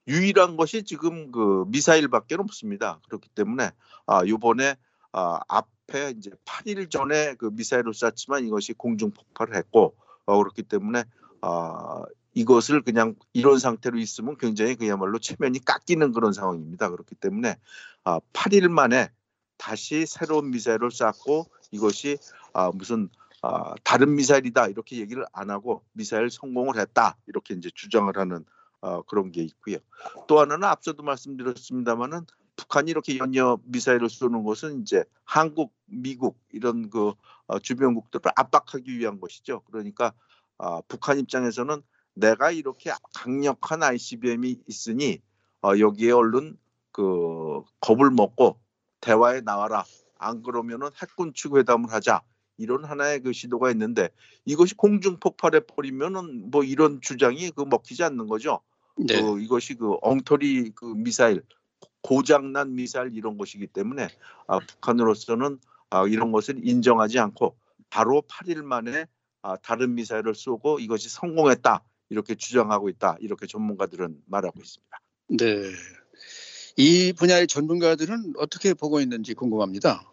유일한 0.07 0.57
것이 0.57 0.83
지금 0.83 1.31
그 1.31 1.67
미사일밖에 1.69 2.37
없습니다. 2.37 3.01
그렇기 3.07 3.29
때문에 3.35 3.73
아 4.07 4.25
이번에 4.25 4.77
아 5.13 5.41
앞에 5.47 6.15
이제 6.17 6.31
8일 6.47 6.91
전에 6.91 7.35
그 7.35 7.51
미사일을 7.53 7.93
쐈지만 7.93 8.47
이것이 8.47 8.73
공중 8.73 9.11
폭발을 9.11 9.57
했고 9.57 9.95
어, 10.25 10.39
그렇기 10.39 10.63
때문에 10.63 11.05
아 11.43 12.03
이것을 12.33 12.81
그냥 12.81 13.15
이런 13.35 13.59
상태로 13.59 13.99
있으면 13.99 14.39
굉장히 14.39 14.75
그야말로 14.75 15.19
체면이 15.19 15.67
깎이는 15.67 16.13
그런 16.13 16.33
상황입니다. 16.33 16.89
그렇기 16.89 17.15
때문에 17.17 17.57
아 18.05 18.21
8일 18.33 18.69
만에 18.69 19.11
다시 19.59 20.07
새로운 20.07 20.51
미사일을 20.51 20.91
쐈고 20.91 21.51
이것이 21.73 22.17
아 22.55 22.71
무슨 22.73 23.11
아, 23.43 23.75
다른 23.85 24.15
미사일이다 24.15 24.69
이렇게 24.69 24.99
얘기를 24.99 25.25
안 25.33 25.51
하고 25.51 25.85
미사일 25.93 26.31
성공을 26.31 26.79
했다 26.79 27.17
이렇게 27.27 27.55
이제 27.55 27.71
주장을 27.73 28.17
하는 28.17 28.45
어, 28.81 29.03
그런 29.03 29.33
게 29.33 29.43
있고요. 29.43 29.79
또 30.27 30.41
하나는 30.41 30.65
앞서도 30.65 31.03
말씀드렸습니다만은 31.03 32.27
북한이 32.57 32.91
이렇게 32.91 33.19
연이어 33.19 33.59
미사일을 33.65 34.09
쏘는 34.09 34.43
것은 34.43 34.83
이제 34.83 35.05
한국, 35.25 35.73
미국 35.87 36.39
이런 36.53 36.91
그 36.91 37.13
어, 37.47 37.59
주변국들을 37.59 38.33
압박하기 38.35 38.99
위한 38.99 39.21
것이죠. 39.21 39.63
그러니까 39.71 40.13
아, 40.59 40.83
북한 40.89 41.19
입장에서는 41.19 41.83
내가 42.15 42.51
이렇게 42.51 42.91
강력한 43.15 43.83
ICBM이 43.83 44.63
있으니 44.67 45.21
어, 45.63 45.79
여기에 45.79 46.11
얼른 46.13 46.59
그 46.93 47.63
겁을 47.81 48.11
먹고 48.11 48.59
대화에 49.01 49.41
나와라. 49.41 49.85
안 50.19 50.43
그러면은 50.43 50.89
핵군 51.01 51.33
축 51.33 51.57
회담을 51.57 51.93
하자. 51.93 52.23
이런 52.59 52.85
하나의 52.85 53.21
그 53.21 53.33
시도가 53.33 53.71
있는데 53.71 54.11
이것이 54.45 54.75
공중 54.75 55.19
폭발해 55.19 55.61
버리면은 55.61 56.51
뭐 56.51 56.65
이런 56.65 57.01
주장이 57.01 57.51
그 57.51 57.63
먹히지 57.63 58.03
않는 58.05 58.27
거죠. 58.27 58.61
네. 58.97 59.23
그 59.23 59.41
이것이 59.41 59.75
그 59.75 59.97
엉터리 60.03 60.71
그 60.75 60.85
미사일 60.85 61.43
고장난 62.03 62.75
미사일 62.75 63.15
이런 63.15 63.39
것이기 63.39 63.69
때문에 63.69 64.09
아, 64.47 64.59
북한으로서는 64.59 65.59
아, 65.91 66.07
이런 66.07 66.33
것을 66.33 66.67
인정하지 66.67 67.19
않고 67.19 67.57
바로 67.91 68.23
8일 68.29 68.63
만에 68.63 69.07
아, 69.43 69.57
다른 69.57 69.95
미사일을 69.95 70.35
쏘고 70.35 70.81
이것이 70.81 71.09
성공했다 71.09 71.83
이렇게 72.11 72.35
주장하고 72.35 72.89
있다 72.89 73.17
이렇게 73.21 73.47
전문가들은 73.47 74.23
말하고 74.27 74.61
있습니다. 74.61 75.01
네. 75.39 75.63
이 76.77 77.13
분야의 77.13 77.47
전문가들은 77.47 78.35
어떻게 78.37 78.75
보고 78.75 79.01
있는지 79.01 79.35
궁금합니다. 79.35 80.11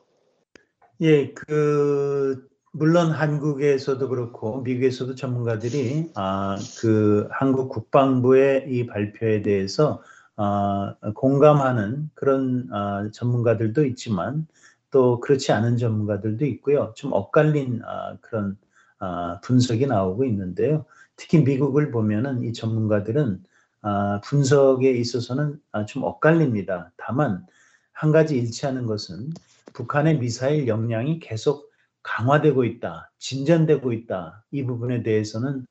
예, 1.02 1.34
그 1.34 2.48
물론 2.72 3.12
한국에서도 3.12 4.08
그렇고 4.08 4.62
미국에서도 4.62 5.16
전문가들이 5.16 6.12
아, 6.16 6.58
그 6.80 7.28
한국 7.32 7.70
국방부의 7.70 8.68
이 8.70 8.86
발표에 8.86 9.42
대해서 9.42 10.02
아, 10.38 10.96
공감하는 11.16 12.10
그런 12.14 12.70
아, 12.72 13.10
전문가들도 13.12 13.86
있지만 13.86 14.48
또 14.90 15.20
그렇지 15.20 15.52
않은 15.52 15.78
전문가들도 15.78 16.46
있고요. 16.46 16.94
좀 16.96 17.12
엇갈린 17.12 17.82
아, 17.84 18.18
그런 18.22 18.58
아, 19.00 19.40
분석이 19.44 19.88
나오고 19.88 20.24
있는데요. 20.26 20.86
특히 21.18 21.42
미국을 21.44 21.92
보면은 21.92 22.44
이 22.44 22.54
전문가들은 22.54 23.44
아, 23.82 24.22
분석에 24.24 24.92
있어서는 24.92 25.60
아, 25.74 25.86
좀 25.86 26.04
엇갈립니다. 26.04 26.94
다만 26.96 27.46
한 27.92 28.14
가지 28.14 28.38
일치하는 28.38 28.86
것은 28.86 29.32
북한의 29.74 30.20
미사일 30.20 30.68
역량이 30.68 31.20
계속 31.20 31.72
강화되고 32.04 32.64
있다, 32.64 33.12
진전되고 33.18 33.92
있다. 33.92 34.46
이 34.52 34.64
부분에 34.64 35.04
대해서는 35.04 35.66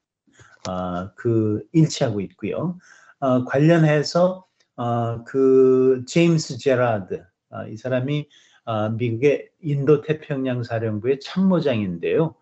아, 0.69 1.13
그 1.17 1.63
일치하고 1.73 2.21
있고요. 2.21 2.79
아, 3.21 3.45
관련해서 3.45 4.47
아, 4.77 5.23
그 5.27 6.05
제임스 6.07 6.59
제라드 6.59 7.25
아, 7.51 7.67
이 7.67 7.77
사람이 7.77 8.29
아, 8.65 8.89
미국의 8.91 9.51
인도 9.61 10.01
태평양 10.01 10.63
사령부의 10.63 11.21
참모장인데요. 11.21 12.35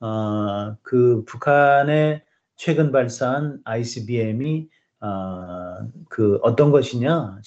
아, 0.00 0.76
그 0.82 1.24
북한의 1.24 2.22
최근 2.56 2.92
발사한 2.92 3.60
ICBM이 3.64 4.68
아, 5.00 5.88
그 6.08 6.38
어떤 6.42 6.70
것이냐, 6.70 7.40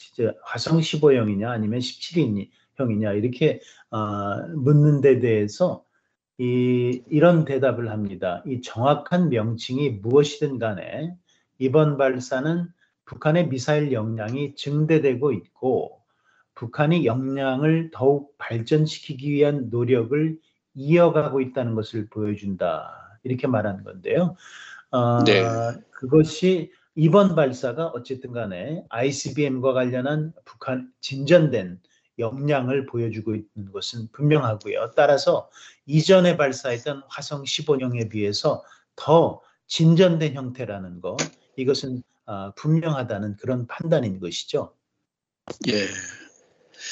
화성 0.44 0.80
15형이냐 0.80 1.50
아니면 1.50 1.80
17 1.80 2.50
형이냐 2.76 3.14
이렇게 3.14 3.60
아, 3.90 4.46
묻는 4.56 5.02
데 5.02 5.20
대해서 5.20 5.84
이, 6.38 7.04
이런 7.10 7.46
대답을 7.46 7.90
합니다. 7.92 8.44
이 8.46 8.62
정확한 8.62 9.30
명칭이 9.30 9.90
무엇이든 10.02 10.60
간에 10.60 11.16
이번 11.60 11.98
발사는 11.98 12.68
북한의 13.06 13.50
미사일 13.50 13.92
역량이 13.92 14.56
증대되고 14.56 15.32
있고 15.34 16.02
북한이 16.56 17.06
역량을 17.06 17.92
더욱 17.92 18.36
발전시키기 18.38 19.32
위한 19.32 19.70
노력을 19.70 20.38
이어가고 20.76 21.42
있다는 21.42 21.76
것을 21.76 22.08
보여준다. 22.10 23.20
이렇게 23.24 23.48
말하는 23.48 23.84
건데요. 23.84 24.36
어, 24.92 25.24
네. 25.24 25.44
그것이 25.92 26.72
이번 26.96 27.36
발사가 27.36 27.88
어쨌든 27.88 28.32
간에 28.32 28.84
ICBM과 28.90 29.74
관련한 29.74 30.34
북한 30.46 30.92
진전된 31.02 31.80
역량을 32.20 32.86
보여주고 32.86 33.36
있는 33.36 33.72
것은 33.72 34.10
분명하고요. 34.12 34.92
따라서 34.96 35.50
이전에 35.86 36.38
발사했던 36.38 37.04
화성 37.08 37.44
15형에 37.44 38.10
비해서 38.10 38.64
더 38.96 39.42
진전된 39.68 40.36
형태라는 40.36 41.02
것, 41.02 41.18
이것은 41.56 42.04
아, 42.26 42.54
분명하다는 42.56 43.38
그런 43.38 43.68
판단인 43.68 44.20
것이죠. 44.20 44.74
예. 45.68 45.88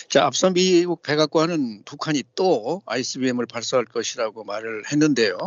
자, 0.10 0.25
앞서 0.25 0.49
미국 0.49 1.01
백악관은 1.03 1.84
북한이 1.84 2.23
또 2.36 2.81
ICBM을 2.86 3.45
발사할 3.45 3.86
것이라고 3.86 4.43
말을 4.43 4.84
했는데요. 4.91 5.38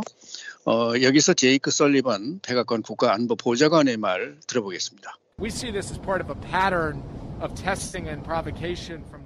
어, 0.67 0.93
여기서 1.01 1.35
제이크 1.35 1.71
설리반 1.71 2.41
백악관 2.43 2.83
국가안보보좌관의 2.83 3.97
말 3.97 4.39
들어보겠습니다. 4.47 5.19
We 5.41 5.49
see 5.49 5.73
this 5.73 5.91
as 5.91 6.01
part 6.01 6.23
of 6.23 6.31
a 6.31 6.41
pattern 6.51 7.03
of 7.43 7.55
testing 7.55 8.09
and 8.09 8.23
provocation 8.25 9.05
from 9.09 9.24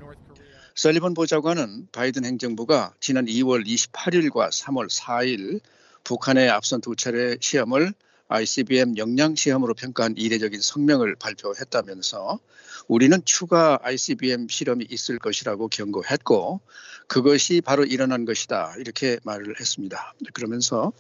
설리번 0.78 1.14
보좌관은 1.14 1.88
바이든 1.90 2.24
행정부가 2.24 2.94
지난 3.00 3.26
2월 3.26 3.66
28일과 3.66 4.48
3월 4.48 4.88
4일 4.88 5.58
북한의 6.04 6.48
앞선 6.50 6.80
두 6.80 6.94
차례 6.94 7.36
시험을 7.40 7.92
ICBM 8.28 8.96
역량 8.96 9.34
시험으로 9.34 9.74
평가한 9.74 10.14
이례적인 10.16 10.60
성명을 10.60 11.16
발표했다면서 11.16 12.38
우리는 12.86 13.20
추가 13.24 13.80
ICBM 13.82 14.46
실험이 14.46 14.86
있을 14.88 15.18
것이라고 15.18 15.66
경고했고 15.66 16.60
그것이 17.08 17.60
바로 17.60 17.84
일어난 17.84 18.24
것이다 18.24 18.76
이렇게 18.78 19.18
말을 19.24 19.58
했습니다. 19.58 20.14
그러면서 20.32 20.92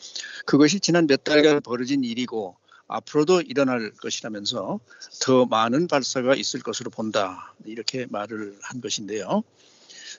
그것이 0.44 0.80
지난 0.80 1.06
몇 1.06 1.22
달간 1.22 1.60
벌어진 1.60 2.02
일이고 2.02 2.56
앞으로도 2.88 3.42
일어날 3.42 3.92
것이라면서 3.92 4.80
더 5.20 5.46
많은 5.46 5.86
발사가 5.86 6.34
있을 6.34 6.60
것으로 6.60 6.90
본다 6.90 7.54
이렇게 7.64 8.06
말을 8.10 8.58
한 8.62 8.80
것인데요. 8.80 9.44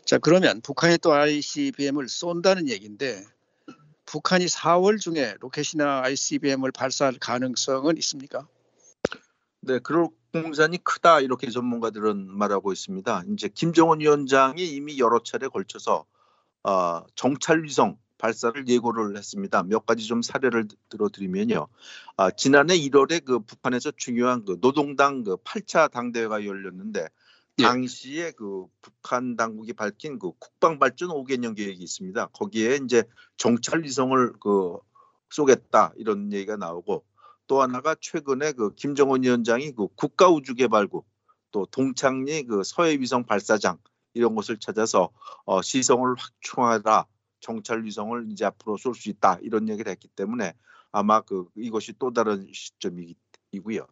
자 0.06 0.18
그러면 0.18 0.62
북한이 0.62 1.00
또 1.00 1.14
ICBM을 1.14 2.08
쏜다는 2.08 2.70
얘기인데 2.70 3.24
북한이 4.06 4.46
4월 4.46 5.00
중에 5.00 5.36
로켓이나 5.40 6.02
ICBM을 6.04 6.72
발사할 6.72 7.16
가능성은 7.20 7.98
있습니까? 7.98 8.48
네, 9.62 9.80
그럴 9.80 10.08
공산이 10.32 10.84
크다 10.84 11.20
이렇게 11.22 11.50
전문가들은 11.50 12.38
말하고 12.38 12.72
있습니다. 12.72 13.24
이제 13.34 13.50
김정은 13.54 14.00
위원장이 14.00 14.64
이미 14.68 15.00
여러 15.00 15.22
차례 15.24 15.48
걸쳐서 15.48 16.06
어, 16.64 17.04
정찰 17.16 17.64
위성 17.64 17.98
발사를 18.20 18.68
예고를 18.68 19.18
했습니다. 19.18 19.64
몇 19.64 19.86
가지 19.88 20.06
좀 20.06 20.22
사례를 20.22 20.68
들어드리면요. 20.90 21.68
아, 22.18 22.30
지난해 22.30 22.78
1월에 22.78 23.26
그 23.26 23.40
북한에서 23.40 23.92
중요한 23.98 24.46
그 24.46 24.60
노동당 24.60 25.24
그 25.24 25.38
8차 25.38 25.90
당대회가 25.90 26.46
열렸는데 26.46 27.08
예. 27.60 27.64
당시에 27.64 28.32
그 28.32 28.68
북한 28.82 29.36
당국이 29.36 29.74
밝힌 29.74 30.20
그 30.20 30.32
국방 30.38 30.78
발전 30.80 31.10
5개년 31.10 31.56
계획이 31.56 31.82
있습니다. 31.84 32.28
거기에 32.28 32.80
이제 32.84 33.04
정찰 33.38 33.84
위성을 33.84 34.34
그 34.40 34.78
쏘겠다 35.30 35.94
이런 35.98 36.32
얘기가 36.32 36.58
나오고 36.58 37.06
또 37.48 37.62
하나가 37.62 37.96
최근에 38.00 38.52
그 38.52 38.76
김정은 38.76 39.24
위원장이 39.24 39.72
그 39.72 39.88
국가우주개발국 39.96 41.08
또 41.52 41.66
동창리 41.66 42.44
그 42.44 42.64
서해위성 42.64 43.26
발사장 43.26 43.78
이런 44.14 44.36
곳을 44.36 44.58
찾아서 44.58 45.10
어, 45.46 45.62
시성을 45.62 46.16
확충하라 46.18 47.06
정찰 47.40 47.84
위성을 47.84 48.28
이제 48.32 48.46
앞으로 48.46 48.78
쏠 48.78 48.94
수 48.96 49.10
있다 49.10 49.38
이런 49.42 49.70
얘기를 49.70 49.92
했기 49.92 50.08
때문에 50.08 50.54
아마 50.92 51.22
그 51.22 51.48
이것이 51.56 51.94
또 52.00 52.12
다른 52.12 52.48
시점이고요. 52.52 53.86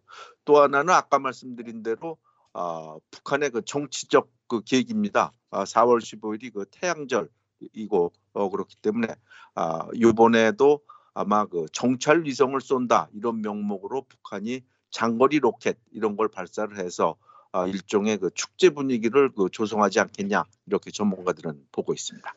또 0.46 0.62
하나는 0.62 0.94
아까 0.94 1.20
말씀드린 1.20 1.84
대로 1.84 2.18
어, 2.54 2.98
북한의 3.12 3.52
그 3.52 3.62
정치적 3.64 4.30
그 4.48 4.62
계획입니다. 4.64 5.34
아, 5.52 5.64
4월 5.64 6.00
15일이 6.00 6.54
그 6.54 6.66
태양절이고 6.72 8.14
어, 8.34 8.50
그렇기 8.50 8.76
때문에 8.78 9.16
아, 9.56 9.88
이번에도 9.94 10.82
아마 11.14 11.46
그 11.46 11.66
정찰 11.72 12.24
위성을 12.24 12.60
쏜다 12.60 13.10
이런 13.14 13.42
명목으로 13.42 14.04
북한이 14.04 14.62
장거리 14.90 15.40
로켓 15.40 15.78
이런 15.92 16.16
걸 16.16 16.30
발사를 16.30 16.78
해서 16.78 17.16
아, 17.52 17.66
일종의 17.68 18.18
그 18.18 18.30
축제 18.34 18.70
분위기를 18.70 19.30
그 19.32 19.50
조성하지 19.52 20.00
않겠냐 20.00 20.44
이렇게 20.66 20.92
전문가들은 20.92 21.68
보고 21.72 21.94
있습니다. 21.94 22.34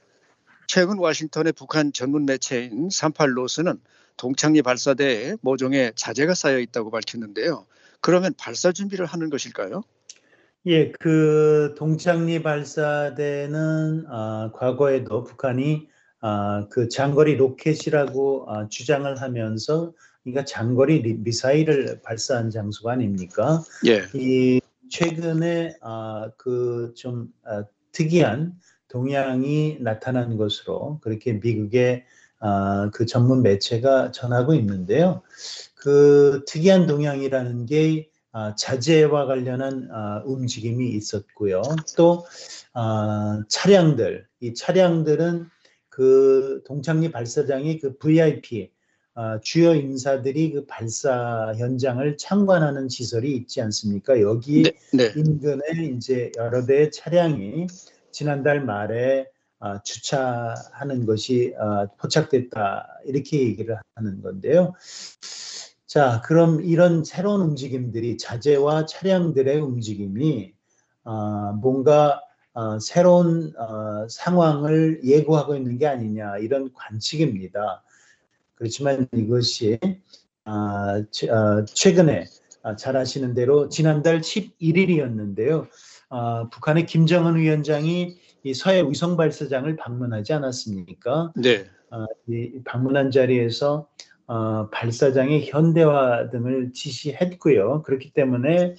최근 0.72 0.98
워싱턴의 0.98 1.52
북한 1.54 1.92
전문 1.92 2.26
매체인 2.26 2.86
38노스는 2.86 3.80
동창리 4.16 4.62
발사대에 4.62 5.34
모종의 5.40 5.94
자재가 5.96 6.34
쌓여 6.34 6.60
있다고 6.60 6.92
밝혔는데요. 6.92 7.66
그러면 8.00 8.32
발사 8.38 8.70
준비를 8.70 9.04
하는 9.04 9.30
것일까요? 9.30 9.82
예, 10.66 10.92
그 10.92 11.74
동창리 11.76 12.44
발사대는 12.44 14.04
아, 14.10 14.52
과거에도 14.54 15.24
북한이 15.24 15.88
아, 16.20 16.68
그 16.70 16.88
장거리 16.88 17.34
로켓이라고 17.34 18.44
아, 18.48 18.68
주장을 18.68 19.20
하면서 19.20 19.92
그러니까 20.22 20.44
장거리 20.44 21.02
미사일을 21.18 22.00
발사한 22.04 22.50
장소가 22.50 22.92
아닙니까? 22.92 23.64
예. 23.88 24.02
이 24.14 24.60
최근에 24.88 25.78
아, 25.80 26.30
그좀 26.36 27.26
아, 27.42 27.64
특이한 27.90 28.52
동향이 28.90 29.78
나타난 29.80 30.36
것으로 30.36 30.98
그렇게 31.00 31.34
미국의 31.34 32.04
아, 32.40 32.90
그 32.92 33.06
전문 33.06 33.42
매체가 33.42 34.12
전하고 34.12 34.54
있는데요. 34.54 35.22
그 35.74 36.44
특이한 36.46 36.86
동향이라는 36.86 37.66
게 37.66 38.08
아, 38.32 38.54
자재와 38.54 39.26
관련한 39.26 39.88
아, 39.92 40.22
움직임이 40.24 40.90
있었고요. 40.90 41.62
또 41.96 42.24
아, 42.72 43.42
차량들, 43.48 44.26
이 44.40 44.54
차량들은 44.54 45.46
그 45.88 46.62
동창리 46.64 47.10
발사장이 47.10 47.78
그 47.78 47.98
VIP 47.98 48.70
아, 49.14 49.38
주요 49.42 49.74
인사들이 49.74 50.52
그 50.52 50.66
발사 50.66 51.52
현장을 51.58 52.16
참관하는 52.16 52.88
시설이 52.88 53.32
있지 53.36 53.60
않습니까? 53.60 54.20
여기 54.20 54.62
네, 54.62 54.72
네. 54.92 55.12
인근에 55.16 55.90
이제 55.94 56.32
여러 56.38 56.64
대의 56.64 56.90
차량이 56.90 57.66
지난달 58.10 58.64
말에 58.64 59.26
어, 59.60 59.82
주차하는 59.82 61.04
것이 61.04 61.54
어, 61.58 61.86
포착됐다 61.98 63.00
이렇게 63.04 63.40
얘기를 63.40 63.76
하는 63.94 64.22
건데요. 64.22 64.72
자, 65.86 66.22
그럼 66.24 66.62
이런 66.62 67.04
새로운 67.04 67.40
움직임들이 67.42 68.16
자재와 68.16 68.86
차량들의 68.86 69.60
움직임이 69.60 70.54
어, 71.04 71.52
뭔가 71.60 72.22
어, 72.52 72.78
새로운 72.78 73.52
어, 73.56 74.08
상황을 74.08 75.00
예고하고 75.04 75.56
있는 75.56 75.78
게 75.78 75.86
아니냐 75.86 76.38
이런 76.38 76.72
관측입니다. 76.72 77.82
그렇지만 78.54 79.08
이것이 79.12 79.78
어, 80.44 81.64
최근에 81.66 82.24
잘 82.76 82.96
아시는 82.96 83.34
대로 83.34 83.68
지난달 83.68 84.20
11일이었는데요. 84.20 85.68
어, 86.10 86.48
북한의 86.50 86.86
김정은 86.86 87.36
위원장이 87.36 88.18
이 88.42 88.54
서해 88.54 88.82
위성 88.82 89.16
발사장을 89.16 89.74
방문하지 89.76 90.32
않았습니까? 90.32 91.32
네. 91.36 91.66
어, 91.90 92.04
이 92.28 92.60
방문한 92.64 93.10
자리에서 93.10 93.88
어, 94.26 94.68
발사장의 94.70 95.48
현대화 95.48 96.30
등을 96.30 96.72
지시했고요. 96.72 97.82
그렇기 97.82 98.12
때문에 98.12 98.74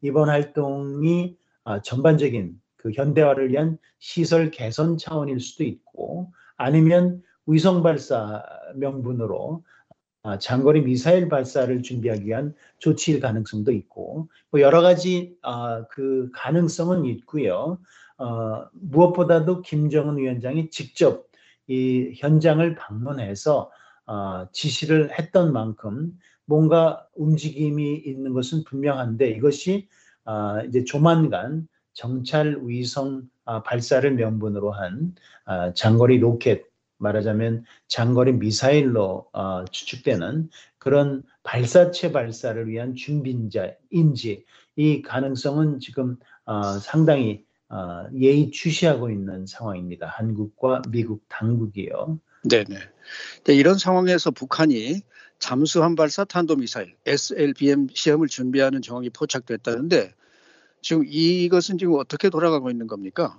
이번 0.00 0.30
활동이 0.30 1.36
어, 1.64 1.82
전반적인 1.82 2.58
그 2.76 2.92
현대화를 2.92 3.50
위한 3.50 3.78
시설 3.98 4.50
개선 4.50 4.96
차원일 4.96 5.38
수도 5.40 5.64
있고 5.64 6.32
아니면 6.56 7.22
위성 7.46 7.82
발사 7.82 8.42
명분으로 8.76 9.64
아, 9.64 9.79
장거리 10.38 10.82
미사일 10.82 11.28
발사를 11.28 11.82
준비하기 11.82 12.26
위한 12.26 12.54
조치일 12.78 13.20
가능성도 13.20 13.72
있고 13.72 14.28
뭐 14.50 14.60
여러 14.60 14.82
가지 14.82 15.36
아, 15.42 15.84
그 15.90 16.30
가능성은 16.34 17.06
있고요. 17.06 17.78
어, 18.18 18.66
무엇보다도 18.72 19.62
김정은 19.62 20.18
위원장이 20.18 20.68
직접 20.70 21.26
이 21.66 22.12
현장을 22.16 22.74
방문해서 22.74 23.70
어, 24.06 24.46
지시를 24.52 25.18
했던 25.18 25.52
만큼 25.54 26.12
뭔가 26.44 27.06
움직임이 27.14 27.94
있는 27.94 28.34
것은 28.34 28.64
분명한데 28.64 29.30
이것이 29.30 29.88
어, 30.26 30.58
이제 30.68 30.84
조만간 30.84 31.66
정찰 31.94 32.60
위성 32.62 33.22
발사를 33.64 34.08
명분으로 34.14 34.70
한 34.70 35.12
장거리 35.74 36.20
로켓 36.20 36.69
말하자면 37.00 37.64
장거리 37.88 38.32
미사일로 38.32 39.28
어, 39.32 39.64
추측되는 39.70 40.50
그런 40.78 41.22
발사체 41.42 42.12
발사를 42.12 42.68
위한 42.68 42.94
준비인지 42.94 44.44
이 44.76 45.02
가능성은 45.02 45.80
지금 45.80 46.16
어, 46.44 46.78
상당히 46.78 47.44
어, 47.68 48.06
예의주시하고 48.14 49.10
있는 49.10 49.46
상황입니다. 49.46 50.06
한국과 50.06 50.82
미국 50.90 51.22
당국이요. 51.28 52.18
네네. 52.48 52.76
네, 53.44 53.54
이런 53.54 53.78
상황에서 53.78 54.30
북한이 54.30 55.02
잠수함 55.38 55.94
발사 55.94 56.24
탄도미사일 56.24 56.94
SLBM 57.06 57.88
시험을 57.92 58.28
준비하는 58.28 58.82
정황이 58.82 59.10
포착됐다는데 59.10 60.14
지금 60.82 61.04
이것은 61.06 61.78
지금 61.78 61.94
어떻게 61.94 62.30
돌아가고 62.30 62.70
있는 62.70 62.86
겁니까? 62.86 63.38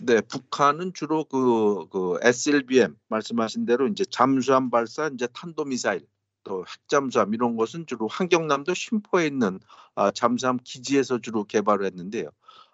네, 0.00 0.20
북한은 0.20 0.92
주로 0.94 1.24
그, 1.24 1.86
그 1.90 2.18
SLBM 2.22 2.96
말씀하신 3.08 3.66
대로 3.66 3.86
이제 3.88 4.04
잠수함 4.04 4.70
발사, 4.70 5.10
이제 5.12 5.26
탄도 5.32 5.64
미사일, 5.64 6.06
또 6.44 6.64
핵잠수함 6.66 7.34
이런 7.34 7.56
것은 7.56 7.86
주로 7.86 8.06
환경남도 8.08 8.74
심포에 8.74 9.26
있는 9.26 9.58
아, 9.96 10.10
잠수함 10.12 10.58
기지에서 10.62 11.18
주로 11.20 11.44
개발을 11.44 11.84
했는데요. 11.86 12.30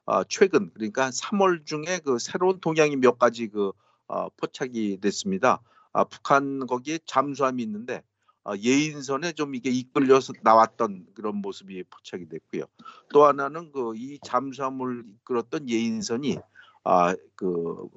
아, 0.06 0.24
최근 0.28 0.70
그러니까 0.74 1.10
3월 1.10 1.64
중에 1.64 2.00
그 2.04 2.18
새로운 2.18 2.60
동향이 2.60 2.96
몇 2.96 3.18
가지 3.18 3.48
그 3.48 3.72
아, 4.06 4.28
포착이 4.36 5.00
됐습니다. 5.00 5.62
아, 5.92 6.04
북한 6.04 6.66
거기에 6.66 6.98
잠수함이 7.06 7.62
있는데 7.62 8.02
아, 8.44 8.54
예인선에 8.56 9.32
좀 9.32 9.54
이게 9.54 9.70
이끌려서 9.70 10.34
나왔던 10.42 11.06
그런 11.14 11.36
모습이 11.36 11.84
포착이 11.84 12.28
됐고요. 12.28 12.64
또 13.12 13.24
하나는 13.24 13.72
그 13.72 13.94
이 13.96 14.18
잠수함을 14.22 15.04
이끌었던 15.08 15.70
예인선이 15.70 16.36
아, 16.84 17.14
그 17.34 17.88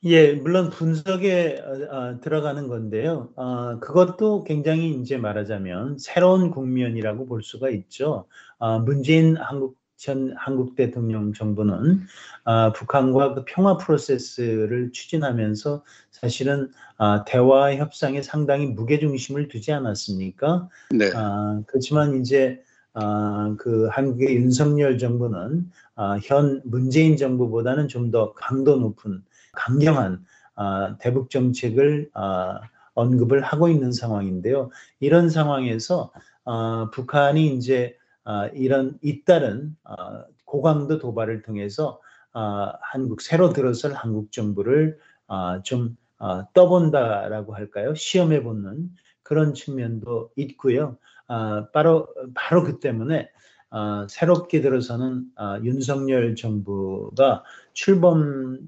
예, 0.03 0.33
물론 0.33 0.71
분석에 0.71 1.61
어, 1.63 1.95
어, 1.95 2.19
들어가는 2.21 2.67
건데요. 2.67 3.29
어, 3.35 3.79
그것도 3.79 4.43
굉장히 4.45 4.89
이제 4.99 5.17
말하자면 5.17 5.99
새로운 5.99 6.49
국면이라고 6.49 7.27
볼 7.27 7.43
수가 7.43 7.69
있죠. 7.69 8.25
어, 8.57 8.79
문재인 8.79 9.37
한국 9.37 9.79
전 9.97 10.33
한국 10.35 10.75
대통령 10.75 11.31
정부는 11.31 12.01
어, 12.45 12.71
북한과 12.73 13.35
그 13.35 13.43
평화 13.45 13.77
프로세스를 13.77 14.91
추진하면서 14.91 15.83
사실은 16.09 16.71
어, 16.97 17.23
대화 17.25 17.75
협상에 17.75 18.23
상당히 18.23 18.65
무게 18.65 18.97
중심을 18.97 19.49
두지 19.49 19.71
않았습니까? 19.71 20.67
네. 20.89 21.11
아, 21.13 21.61
그렇지만 21.67 22.19
이제 22.19 22.59
아, 22.93 23.55
그 23.59 23.87
한국의 23.91 24.35
윤석열 24.35 24.97
정부는 24.97 25.69
아, 25.95 26.17
현 26.23 26.61
문재인 26.65 27.15
정부보다는 27.17 27.87
좀 27.87 28.09
더 28.09 28.33
강도 28.33 28.77
높은 28.77 29.23
강경한 29.53 30.23
아, 30.55 30.95
대북 30.99 31.29
정책을 31.29 32.09
아, 32.13 32.59
언급을 32.93 33.41
하고 33.41 33.69
있는 33.69 33.91
상황인데요. 33.91 34.69
이런 34.99 35.29
상황에서 35.29 36.11
아, 36.45 36.89
북한이 36.93 37.55
이제 37.55 37.95
아, 38.23 38.47
이런 38.53 38.97
잇따른 39.01 39.75
아, 39.83 40.25
고강도 40.45 40.99
도발을 40.99 41.41
통해서 41.41 41.99
아, 42.33 42.73
한국 42.81 43.21
새로 43.21 43.53
들어설 43.53 43.93
한국 43.93 44.31
정부를 44.31 44.97
아, 45.27 45.61
좀 45.63 45.97
아, 46.17 46.45
떠본다라고 46.53 47.55
할까요? 47.55 47.95
시험해 47.95 48.43
보는 48.43 48.89
그런 49.23 49.53
측면도 49.53 50.31
있고요. 50.35 50.97
아, 51.27 51.67
바로 51.73 52.07
바로 52.35 52.63
그 52.63 52.79
때문에 52.79 53.29
아, 53.69 54.05
새롭게 54.09 54.61
들어서는 54.61 55.25
아, 55.35 55.59
윤석열 55.63 56.35
정부가 56.35 57.43
출범 57.73 58.59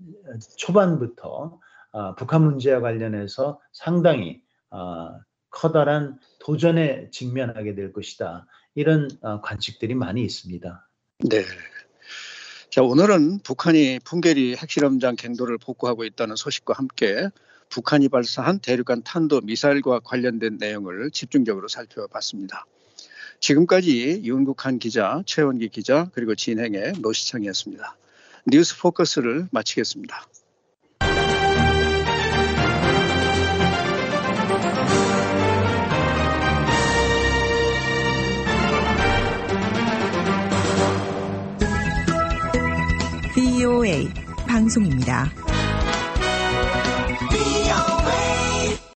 초반부터 0.58 1.60
아, 1.92 2.16
북한 2.16 2.44
문제와 2.44 2.82
관련해서 2.82 3.60
상당히 3.72 4.42
아, 4.70 5.20
커다란 5.50 6.20
도전에 6.40 7.10
직면하게 7.12 7.76
될 7.76 7.94
것이다. 7.94 8.48
이런 8.76 9.10
아, 9.22 9.40
관측들이 9.42 9.94
많이 9.94 10.24
있습니다. 10.24 10.90
네. 11.30 11.44
자, 12.72 12.82
오늘은 12.82 13.40
북한이 13.44 14.00
풍계리 14.04 14.56
핵실험장 14.56 15.16
갱도를 15.16 15.60
복구하고 15.60 16.04
있다는 16.06 16.36
소식과 16.36 16.74
함께 16.74 17.30
북한이 17.70 18.10
발사한 18.10 18.60
대륙간 18.60 19.04
탄도 19.04 19.42
미사일과 19.42 20.00
관련된 20.00 20.58
내용을 20.60 21.12
집중적으로 21.12 21.68
살펴봤습니다. 21.68 22.66
지금까지 23.40 24.22
윤국한 24.24 24.80
기자, 24.80 25.22
최원기 25.28 25.70
기자, 25.70 26.10
그리고 26.14 26.34
진행의 26.34 26.94
노시창이었습니다. 27.02 27.96
뉴스 28.46 28.78
포커스를 28.78 29.48
마치겠습니다. 29.52 30.28
VOA 43.36 44.10
방송입니다. 44.48 45.43